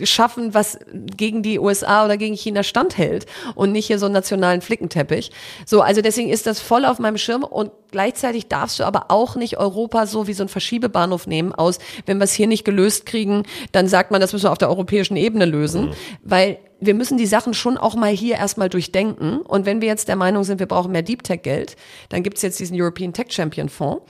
[0.04, 0.80] schaffen, was
[1.16, 5.32] gegen die USA oder gegen China standhält und nicht hier so einen nationalen Flickenteppich.
[5.66, 9.36] So, also deswegen ist das voll auf meinem Schirm und gleichzeitig darfst du aber auch
[9.36, 13.06] nicht Europa so wie so ein Verschiebebahnhof nehmen aus, wenn wir es hier nicht gelöst
[13.06, 15.92] kriegen, dann sagt man, das müssen wir auf der europäischen Ebene lösen,
[16.24, 19.42] weil wir müssen die Sachen schon auch mal hier erstmal durchdenken.
[19.42, 21.76] Und wenn wir jetzt der Meinung sind, wir brauchen mehr Deep Tech Geld,
[22.10, 24.04] dann gibt es jetzt diesen European Tech Champion Fonds.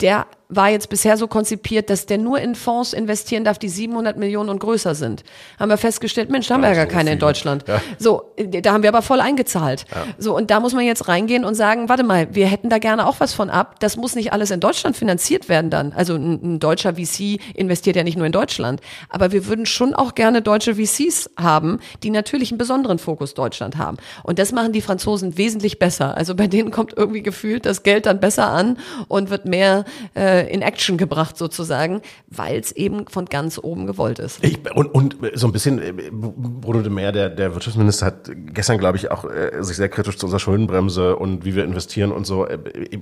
[0.00, 4.16] Der war jetzt bisher so konzipiert, dass der nur in Fonds investieren darf, die 700
[4.16, 5.22] Millionen und größer sind.
[5.58, 7.12] Haben wir festgestellt, Mensch, da haben wir ja gar so keine viele.
[7.12, 7.64] in Deutschland.
[7.68, 7.80] Ja.
[7.98, 9.86] So, da haben wir aber voll eingezahlt.
[9.94, 10.04] Ja.
[10.18, 13.06] So, und da muss man jetzt reingehen und sagen, warte mal, wir hätten da gerne
[13.06, 13.78] auch was von ab.
[13.80, 15.92] Das muss nicht alles in Deutschland finanziert werden dann.
[15.92, 18.80] Also ein, ein deutscher VC investiert ja nicht nur in Deutschland.
[19.08, 23.76] Aber wir würden schon auch gerne deutsche VCs haben, die natürlich einen besonderen Fokus Deutschland
[23.76, 23.98] haben.
[24.24, 26.16] Und das machen die Franzosen wesentlich besser.
[26.16, 29.84] Also bei denen kommt irgendwie gefühlt das Geld dann besser an und wird mehr
[30.14, 34.42] äh, in Action gebracht sozusagen, weil es eben von ganz oben gewollt ist.
[34.42, 38.78] Ich, und, und so ein bisschen, äh, Bruno de Meer, der, der Wirtschaftsminister, hat gestern,
[38.78, 42.26] glaube ich, auch äh, sich sehr kritisch zu unserer Schuldenbremse und wie wir investieren und
[42.26, 42.46] so.
[42.46, 42.58] Äh,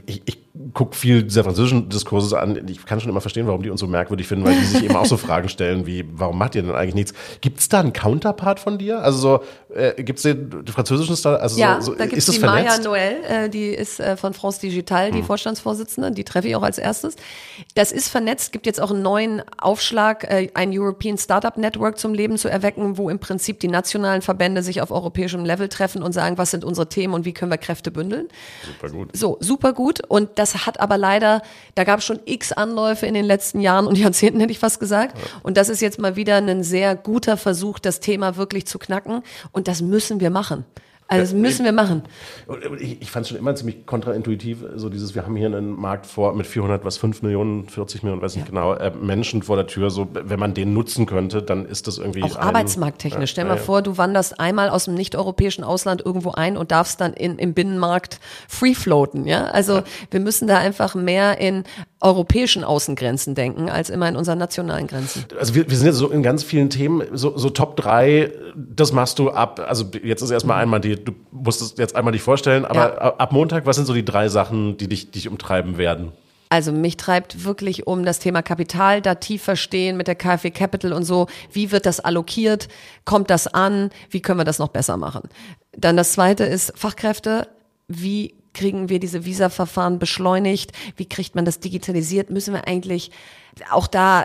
[0.07, 0.39] ich, ich
[0.75, 2.69] gucke viel dieser französischen Diskurse an.
[2.69, 4.97] Ich kann schon immer verstehen, warum die uns so merkwürdig finden, weil die sich eben
[4.97, 7.15] auch so Fragen stellen wie, warum macht ihr denn eigentlich nichts?
[7.41, 9.03] Gibt es da einen Counterpart von dir?
[9.03, 11.41] Also so, äh, gibt es den, französischen Star?
[11.41, 12.85] Also ja, so, da gibt es die vernetzt?
[12.85, 15.25] Maya Noël, äh, die ist äh, von France Digital, die hm.
[15.25, 17.17] Vorstandsvorsitzende, die treffe ich auch als erstes.
[17.75, 22.15] Das ist vernetzt, gibt jetzt auch einen neuen Aufschlag, äh, ein European Startup Network zum
[22.15, 26.13] Leben zu erwecken, wo im Prinzip die nationalen Verbände sich auf europäischem Level treffen und
[26.13, 28.29] sagen, was sind unsere Themen und wie können wir Kräfte bündeln.
[28.65, 29.11] Super gut.
[29.17, 30.01] So, super gut.
[30.09, 31.43] Und das hat aber leider,
[31.75, 34.81] da gab es schon x Anläufe in den letzten Jahren und Jahrzehnten, hätte ich fast
[34.81, 35.19] gesagt.
[35.19, 35.25] Ja.
[35.43, 39.23] Und das ist jetzt mal wieder ein sehr guter Versuch, das Thema wirklich zu knacken.
[39.53, 40.65] Und das müssen wir machen.
[41.11, 42.03] Also das müssen wir machen.
[42.79, 46.05] Ich, ich fand es schon immer ziemlich kontraintuitiv, so dieses, wir haben hier einen Markt
[46.05, 48.51] vor mit 400, was, 5 Millionen, 40 Millionen, weiß nicht ja.
[48.51, 49.89] genau, äh, Menschen vor der Tür.
[49.89, 52.23] So, wenn man den nutzen könnte, dann ist das irgendwie.
[52.23, 53.31] Auch ein, arbeitsmarkttechnisch.
[53.31, 56.73] Ja, Stell mal ja, vor, du wanderst einmal aus dem nicht-europäischen Ausland irgendwo ein und
[56.73, 59.47] darfst dann in, im Binnenmarkt free floaten, ja.
[59.47, 61.65] Also wir müssen da einfach mehr in
[62.01, 65.25] europäischen Außengrenzen denken, als immer in unseren nationalen Grenzen.
[65.39, 68.93] Also wir, wir sind jetzt so in ganz vielen Themen, so, so Top 3, das
[68.93, 72.23] machst du ab, also jetzt ist erstmal einmal die, du musst es jetzt einmal dich
[72.23, 73.17] vorstellen, aber ja.
[73.17, 76.13] ab Montag, was sind so die drei Sachen, die dich, dich umtreiben werden?
[76.51, 80.93] Also mich treibt wirklich um das Thema Kapital, da tief verstehen mit der KfW Capital
[80.93, 81.27] und so.
[81.53, 82.69] Wie wird das allokiert?
[83.05, 83.91] Kommt das an?
[84.09, 85.29] Wie können wir das noch besser machen?
[85.77, 87.49] Dann das zweite ist Fachkräfte.
[87.87, 90.73] Wie kriegen wir diese Visa-Verfahren beschleunigt?
[90.97, 92.31] Wie kriegt man das digitalisiert?
[92.31, 93.11] Müssen wir eigentlich
[93.71, 94.25] auch da,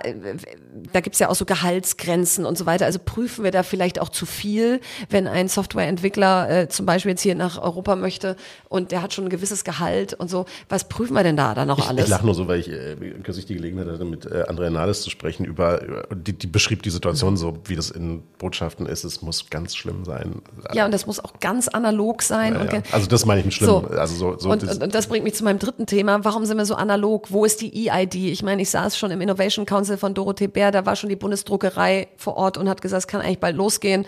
[0.92, 2.86] da gibt's ja auch so Gehaltsgrenzen und so weiter.
[2.86, 7.22] Also prüfen wir da vielleicht auch zu viel, wenn ein Softwareentwickler äh, zum Beispiel jetzt
[7.22, 8.36] hier nach Europa möchte
[8.70, 10.46] und der hat schon ein gewisses Gehalt und so.
[10.70, 12.06] Was prüfen wir denn da dann noch alles?
[12.06, 15.02] Ich lache nur so, weil ich äh, kürzlich die Gelegenheit hatte, mit äh, Andrea Nahles
[15.02, 19.04] zu sprechen über, über die, die beschrieb die Situation so, wie das in Botschaften ist.
[19.04, 20.42] Es muss ganz schlimm sein.
[20.74, 22.54] Ja, und das muss auch ganz analog sein.
[22.54, 22.84] Ja, ja.
[22.92, 23.70] Also das meine ich mit schlimm.
[23.70, 23.88] So.
[23.88, 26.24] Also so, so und, und das bringt mich zu meinem dritten Thema.
[26.24, 27.32] Warum sind wir so analog?
[27.32, 28.16] Wo ist die EID?
[28.16, 31.16] Ich meine, ich saß schon im Innovation Council von Dorothee Bär, da war schon die
[31.16, 34.06] Bundesdruckerei vor Ort und hat gesagt, es kann eigentlich bald losgehen.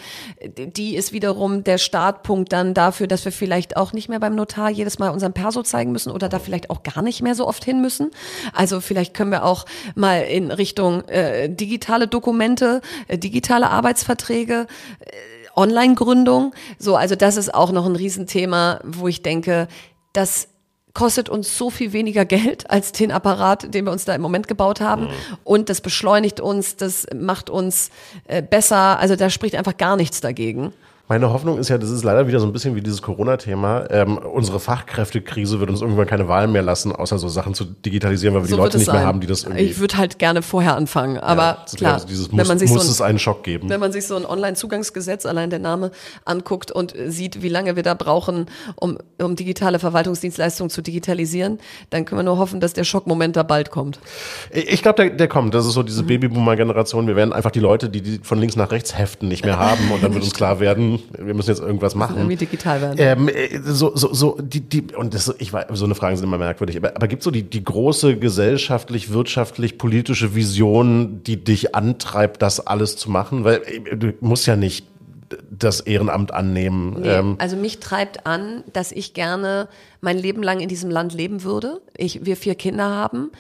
[0.58, 4.70] Die ist wiederum der Startpunkt dann dafür, dass wir vielleicht auch nicht mehr beim Notar
[4.70, 7.64] jedes Mal unseren Perso zeigen müssen oder da vielleicht auch gar nicht mehr so oft
[7.64, 8.12] hin müssen.
[8.54, 14.68] Also vielleicht können wir auch mal in Richtung äh, digitale Dokumente, äh, digitale Arbeitsverträge,
[15.00, 15.06] äh,
[15.56, 16.54] Online-Gründung.
[16.78, 19.68] So, also das ist auch noch ein Riesenthema, wo ich denke,
[20.16, 20.48] dass
[20.96, 24.48] kostet uns so viel weniger Geld als den Apparat, den wir uns da im Moment
[24.48, 25.04] gebaut haben.
[25.04, 25.10] Mhm.
[25.44, 27.92] Und das beschleunigt uns, das macht uns
[28.28, 28.98] äh, besser.
[28.98, 30.74] Also da spricht einfach gar nichts dagegen.
[31.08, 33.92] Meine Hoffnung ist ja, das ist leider wieder so ein bisschen wie dieses Corona-Thema.
[33.92, 38.34] Ähm, unsere Fachkräftekrise wird uns irgendwann keine Wahl mehr lassen, außer so Sachen zu digitalisieren,
[38.34, 38.96] weil wir so die Leute nicht sein.
[38.96, 39.66] mehr haben, die das irgendwie.
[39.66, 42.72] Ich würde halt gerne vorher anfangen, aber ja, klar, also dieses muss, wenn man sich
[42.72, 43.70] muss so ein, es einen Schock geben.
[43.70, 45.92] Wenn man sich so ein Online-Zugangsgesetz, allein der Name,
[46.26, 51.60] anguckt und sieht, wie lange wir da brauchen, um, um digitale Verwaltungsdienstleistungen zu digitalisieren,
[51.92, 54.00] dann können wir nur hoffen, dass der Schockmoment da bald kommt.
[54.52, 55.54] Ich glaube, der, der kommt.
[55.54, 56.08] Das ist so diese mhm.
[56.08, 57.06] Babyboomer-Generation.
[57.06, 59.92] Wir werden einfach die Leute, die, die von links nach rechts heften, nicht mehr haben
[59.92, 62.18] und dann wird uns klar werden, wir müssen jetzt irgendwas machen.
[62.18, 62.96] Irgendwie digital werden.
[62.98, 66.26] Ähm, äh, so, so, so, die, die, und das, ich weiß, so eine Frage sind
[66.26, 71.76] immer merkwürdig, aber, aber gibt so die, die große gesellschaftlich, wirtschaftlich, politische Vision, die dich
[71.76, 73.44] antreibt, das alles zu machen?
[73.44, 74.86] Weil äh, du musst ja nicht
[75.50, 76.98] das Ehrenamt annehmen.
[77.02, 77.36] Nee, ähm.
[77.40, 79.68] Also mich treibt an, dass ich gerne
[80.02, 81.82] mein Leben lang in diesem Land leben würde.
[81.98, 83.32] Ich, wir vier Kinder haben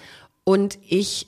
[0.43, 1.27] und ich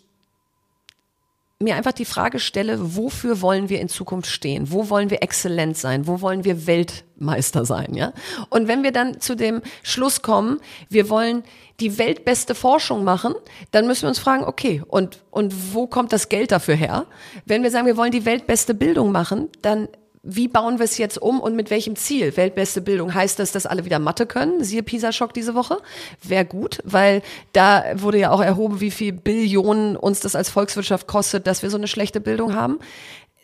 [1.59, 4.71] mir einfach die Frage stelle, wofür wollen wir in Zukunft stehen?
[4.71, 6.05] Wo wollen wir exzellent sein?
[6.05, 7.95] Wo wollen wir Weltmeister sein?
[7.95, 8.13] Ja?
[8.49, 11.43] Und wenn wir dann zu dem Schluss kommen, wir wollen
[11.79, 13.33] die weltbeste Forschung machen,
[13.71, 17.07] dann müssen wir uns fragen, okay, und, und wo kommt das Geld dafür her?
[17.45, 19.87] Wenn wir sagen, wir wollen die weltbeste Bildung machen, dann
[20.29, 22.35] wie bauen wir es jetzt um und mit welchem Ziel?
[22.35, 24.61] Weltbeste Bildung heißt das, dass alle wieder Mathe können?
[24.61, 25.77] Siehe Pisa-Schock diese Woche.
[26.21, 27.21] Wäre gut, weil
[27.53, 31.69] da wurde ja auch erhoben, wie viel Billionen uns das als Volkswirtschaft kostet, dass wir
[31.69, 32.79] so eine schlechte Bildung haben.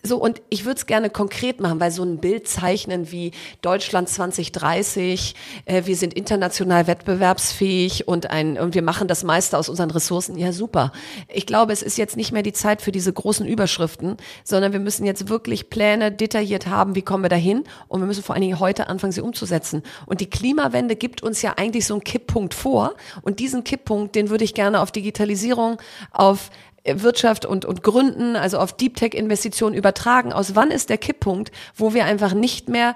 [0.06, 4.10] So, und ich würde es gerne konkret machen, weil so ein Bild zeichnen wie Deutschland
[4.10, 9.92] 2030, äh, wir sind international wettbewerbsfähig und ein, und wir machen das meiste aus unseren
[9.92, 10.38] Ressourcen.
[10.38, 10.92] Ja, super.
[11.30, 14.82] Ich glaube, es ist jetzt nicht mehr die Zeit für diese großen Überschriften, sondern wir
[14.82, 18.42] müssen jetzt wirklich Pläne detailliert haben, wie kommen wir dahin und wir müssen vor allen
[18.42, 19.84] Dingen heute anfangen, sie umzusetzen.
[20.06, 24.30] Und die Klimawende gibt uns ja eigentlich so einen Kipppunkt vor und diesen Kipppunkt, den
[24.30, 25.78] würde ich gerne auf Digitalisierung,
[26.12, 26.50] auf
[26.86, 30.34] Wirtschaft und, und Gründen, also auf Deep Tech Investitionen übertragen.
[30.34, 32.96] Aus wann ist der Kipppunkt, wo wir einfach nicht mehr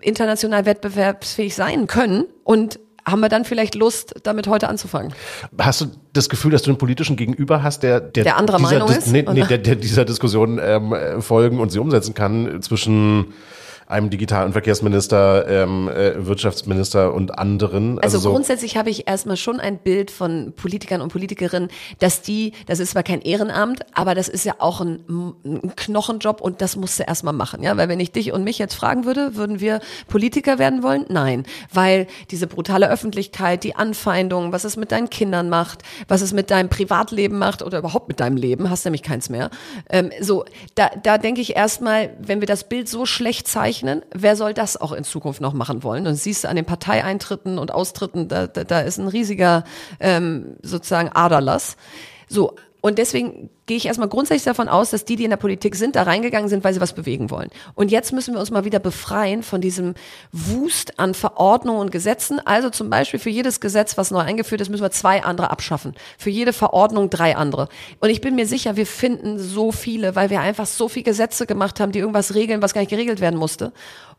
[0.00, 5.14] international wettbewerbsfähig sein können und haben wir dann vielleicht Lust, damit heute anzufangen?
[5.58, 8.88] Hast du das Gefühl, dass du einen politischen Gegenüber hast, der, der, der anderer Meinung
[8.90, 9.06] ist?
[9.06, 13.32] Nee, nee, der, der dieser Diskussion ähm, folgen und sie umsetzen kann zwischen
[13.86, 17.98] einem Digital- und Verkehrsminister, ähm, äh, Wirtschaftsminister und anderen.
[18.00, 21.68] Also, also so grundsätzlich habe ich erstmal schon ein Bild von Politikern und Politikerinnen,
[22.00, 26.40] dass die, das ist zwar kein Ehrenamt, aber das ist ja auch ein, ein Knochenjob
[26.40, 29.04] und das musst du erstmal machen, ja, weil wenn ich dich und mich jetzt fragen
[29.04, 31.04] würde, würden wir Politiker werden wollen?
[31.08, 36.32] Nein, weil diese brutale Öffentlichkeit, die Anfeindungen, was es mit deinen Kindern macht, was es
[36.32, 39.50] mit deinem Privatleben macht oder überhaupt mit deinem Leben, hast nämlich keins mehr.
[39.88, 44.02] Ähm, so, da, da denke ich erstmal, wenn wir das Bild so schlecht zeichnen, rechnen.
[44.12, 46.06] Wer soll das auch in Zukunft noch machen wollen?
[46.06, 49.64] Und siehst du an den Parteieintritten und Austritten, da, da, da ist ein riesiger
[50.00, 51.76] ähm, sozusagen Aderlass.
[52.28, 52.56] So,
[52.86, 55.96] und deswegen gehe ich erstmal grundsätzlich davon aus, dass die, die in der Politik sind,
[55.96, 57.50] da reingegangen sind, weil sie was bewegen wollen.
[57.74, 59.94] Und jetzt müssen wir uns mal wieder befreien von diesem
[60.30, 62.38] Wust an Verordnungen und Gesetzen.
[62.38, 65.94] Also zum Beispiel für jedes Gesetz, was neu eingeführt ist, müssen wir zwei andere abschaffen.
[66.16, 67.68] Für jede Verordnung drei andere.
[67.98, 71.44] Und ich bin mir sicher, wir finden so viele, weil wir einfach so viele Gesetze
[71.44, 73.72] gemacht haben, die irgendwas regeln, was gar nicht geregelt werden musste.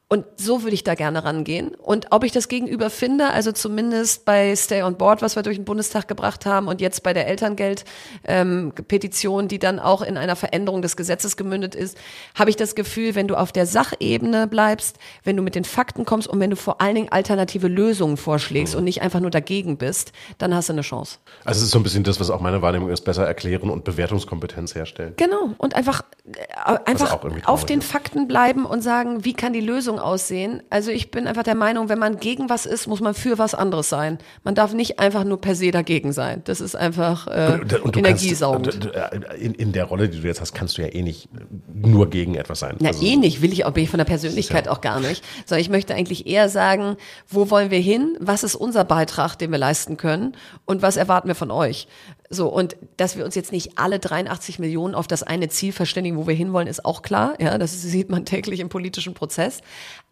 [0.10, 1.76] Und so würde ich da gerne rangehen.
[1.76, 5.58] Und ob ich das Gegenüber finde, also zumindest bei Stay on Board, was wir durch
[5.58, 10.38] den Bundestag gebracht haben und jetzt bei der Elterngeld-Petition, ähm, die dann auch in einer
[10.38, 11.98] Veränderung des Gesetzes gemündet ist,
[12.36, 14.96] habe ich das Gefühl, wenn du auf der Sachebene bleibst,
[15.26, 18.76] wenn du mit den Fakten kommst und wenn du vor allen Dingen alternative Lösungen vorschlägst
[18.76, 18.78] mhm.
[18.78, 21.18] und nicht einfach nur dagegen bist, dann hast du eine Chance.
[21.44, 23.84] Also es ist so ein bisschen das, was auch meine Wahrnehmung ist, besser erklären und
[23.84, 25.16] Bewertungskompetenz herstellen.
[25.18, 25.50] Genau.
[25.58, 30.00] Und einfach, äh, einfach auf den Fakten bleiben und sagen, wie kann die Lösung Lösung
[30.00, 30.64] aussehen.
[30.70, 33.54] Also ich bin einfach der Meinung, wenn man gegen was ist, muss man für was
[33.54, 34.18] anderes sein.
[34.44, 36.42] Man darf nicht einfach nur per se dagegen sein.
[36.46, 38.92] Das ist einfach äh, und, und energiesaugend.
[38.94, 41.30] Kannst, in, in der Rolle, die du jetzt hast, kannst du ja eh nicht
[41.74, 42.76] nur gegen etwas sein.
[42.80, 44.72] Na, also, eh nicht, will ich auch, bin ich von der Persönlichkeit ja.
[44.72, 45.24] auch gar nicht.
[45.46, 46.96] Sondern ich möchte eigentlich eher sagen,
[47.28, 48.18] wo wollen wir hin?
[48.20, 50.36] Was ist unser Beitrag, den wir leisten können?
[50.66, 51.88] Und was erwarten wir von euch?
[52.30, 56.18] So, und dass wir uns jetzt nicht alle 83 Millionen auf das eine Ziel verständigen,
[56.18, 57.36] wo wir hinwollen, ist auch klar.
[57.40, 59.62] Ja, das sieht man täglich im politischen Prozess.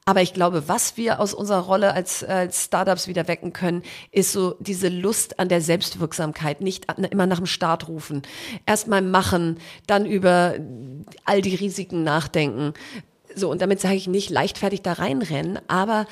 [0.05, 4.31] Aber ich glaube, was wir aus unserer Rolle als, als Startups wieder wecken können, ist
[4.31, 8.21] so diese Lust an der Selbstwirksamkeit, nicht immer nach dem Start rufen.
[8.67, 9.57] Erstmal machen,
[9.87, 10.55] dann über
[11.25, 12.73] all die Risiken nachdenken.
[13.35, 16.05] So, und damit sage ich nicht leichtfertig da reinrennen, aber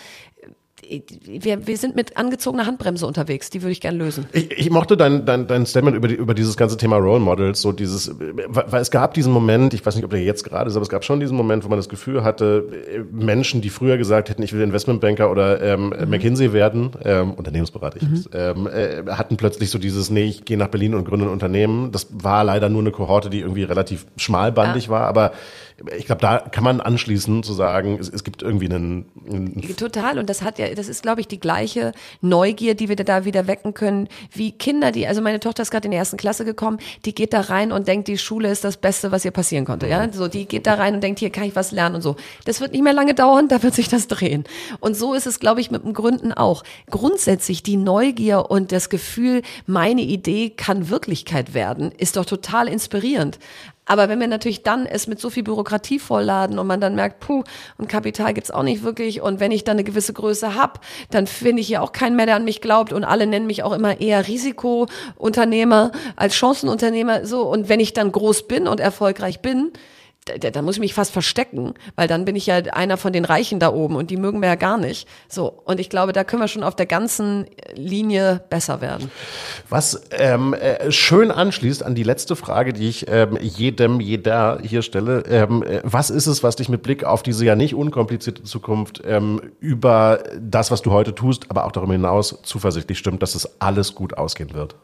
[1.25, 4.25] wir, wir sind mit angezogener Handbremse unterwegs, die würde ich gerne lösen.
[4.31, 7.61] Ich, ich mochte dein, dein, dein Statement über, die, über dieses ganze Thema Role Models,
[7.61, 10.75] so dieses, weil es gab diesen Moment, ich weiß nicht, ob der jetzt gerade ist,
[10.75, 12.67] aber es gab schon diesen Moment, wo man das Gefühl hatte,
[13.11, 16.09] Menschen, die früher gesagt hätten, ich will Investmentbanker oder ähm, mhm.
[16.09, 18.25] McKinsey werden, ähm, Unternehmensberater, mhm.
[18.33, 21.91] ähm, äh, hatten plötzlich so dieses, nee, ich gehe nach Berlin und gründe ein Unternehmen.
[21.91, 24.91] Das war leider nur eine Kohorte, die irgendwie relativ schmalbandig ja.
[24.91, 25.31] war, aber
[25.97, 30.19] ich glaube, da kann man anschließen zu sagen, es, es gibt irgendwie einen, einen Total.
[30.19, 33.47] Und das hat ja, das ist, glaube ich, die gleiche Neugier, die wir da wieder
[33.47, 36.77] wecken können, wie Kinder, die, also meine Tochter ist gerade in die ersten Klasse gekommen,
[37.05, 39.87] die geht da rein und denkt, die Schule ist das Beste, was ihr passieren konnte.
[39.87, 42.15] Ja, so die geht da rein und denkt, hier kann ich was lernen und so.
[42.45, 44.43] Das wird nicht mehr lange dauern, da wird sich das drehen.
[44.79, 46.63] Und so ist es, glaube ich, mit dem Gründen auch.
[46.89, 53.39] Grundsätzlich die Neugier und das Gefühl, meine Idee kann Wirklichkeit werden, ist doch total inspirierend.
[53.85, 57.19] Aber wenn wir natürlich dann es mit so viel Bürokratie vollladen und man dann merkt,
[57.19, 57.43] puh,
[57.77, 60.79] und Kapital gibt's auch nicht wirklich und wenn ich dann eine gewisse Größe hab,
[61.09, 63.63] dann finde ich ja auch keinen mehr, der an mich glaubt und alle nennen mich
[63.63, 67.41] auch immer eher Risikounternehmer als Chancenunternehmer so.
[67.41, 69.71] Und wenn ich dann groß bin und erfolgreich bin,
[70.25, 73.25] da, da muss ich mich fast verstecken, weil dann bin ich ja einer von den
[73.25, 75.07] Reichen da oben und die mögen wir ja gar nicht.
[75.27, 79.11] So, und ich glaube, da können wir schon auf der ganzen Linie besser werden.
[79.69, 84.81] Was ähm, äh, schön anschließt an die letzte Frage, die ich ähm, jedem, jeder hier
[84.81, 85.23] stelle.
[85.27, 89.01] Ähm, äh, was ist es, was dich mit Blick auf diese ja nicht unkomplizierte Zukunft
[89.05, 93.61] ähm, über das, was du heute tust, aber auch darüber hinaus zuversichtlich stimmt, dass es
[93.61, 94.75] alles gut ausgehen wird?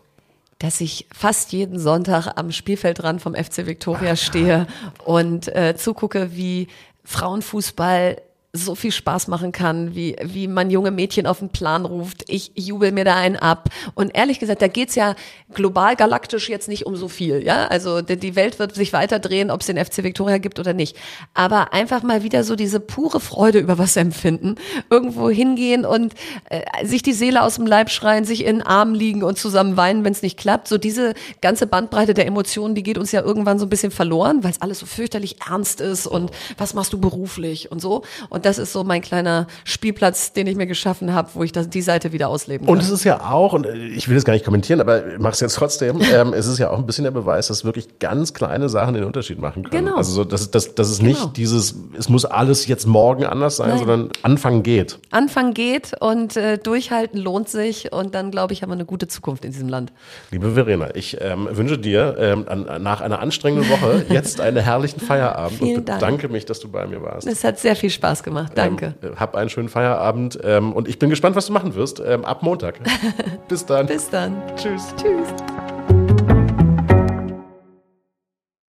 [0.60, 4.68] Dass ich fast jeden Sonntag am Spielfeldrand vom FC Victoria stehe
[5.06, 6.68] und äh, zugucke, wie
[7.06, 12.24] Frauenfußball so viel Spaß machen kann, wie, wie man junge Mädchen auf den Plan ruft.
[12.28, 13.70] Ich jubel mir da einen ab.
[13.94, 15.16] Und ehrlich gesagt, da geht's ja
[15.54, 17.44] global galaktisch jetzt nicht um so viel.
[17.44, 20.74] Ja, Also die, Welt wird sich weiter drehen, ob es den FC Victoria gibt oder
[20.74, 20.98] nicht.
[21.36, 24.56] Aber einfach mal wieder so diese pure Freude über was empfinden,
[24.90, 26.16] irgendwo hingehen und
[26.50, 29.78] äh, sich die Seele aus dem Leib schreien, sich in den Armen liegen und zusammen
[29.78, 30.68] weinen, wenn es nicht klappt.
[30.68, 34.44] So diese ganze Bandbreite der Emotionen, die geht uns ja irgendwann so ein bisschen verloren,
[34.44, 38.02] weil es alles so fürchterlich ernst ist und was machst du beruflich und so.
[38.30, 41.70] Und das ist so mein kleiner Spielplatz, den ich mir geschaffen habe, wo ich das,
[41.70, 42.76] die Seite wieder ausleben kann.
[42.76, 45.34] Und es ist ja auch, und ich will das gar nicht kommentieren, aber ich mache
[45.34, 48.34] es jetzt trotzdem, ähm, es ist ja auch ein bisschen der Beweis, dass wirklich ganz
[48.34, 49.86] kleine Sachen den Unterschied machen können.
[49.86, 49.98] Genau.
[49.98, 51.32] Also so, dass, dass, dass es nicht Genau.
[51.32, 53.78] dieses, es muss alles jetzt morgen anders sein, Nein.
[53.80, 55.00] sondern Anfang geht.
[55.12, 59.08] Anfang geht und äh, durchhalten lohnt sich und dann glaube ich haben wir eine gute
[59.08, 59.92] Zukunft in diesem Land.
[60.32, 65.00] Liebe Verena, ich ähm, wünsche dir ähm, an, nach einer anstrengenden Woche jetzt einen herrlichen
[65.00, 66.00] Feierabend Vielen und Dank.
[66.00, 67.28] bedanke mich, dass du bei mir warst.
[67.28, 68.52] Es hat sehr viel Spaß gemacht.
[68.56, 68.96] Danke.
[69.04, 72.26] Ähm, hab einen schönen Feierabend ähm, und ich bin gespannt, was du machen wirst ähm,
[72.26, 72.80] ab Montag.
[73.48, 73.88] Bis dann.
[73.88, 74.42] Bis dann.
[74.56, 74.94] Tschüss.
[74.98, 75.99] Tschüss.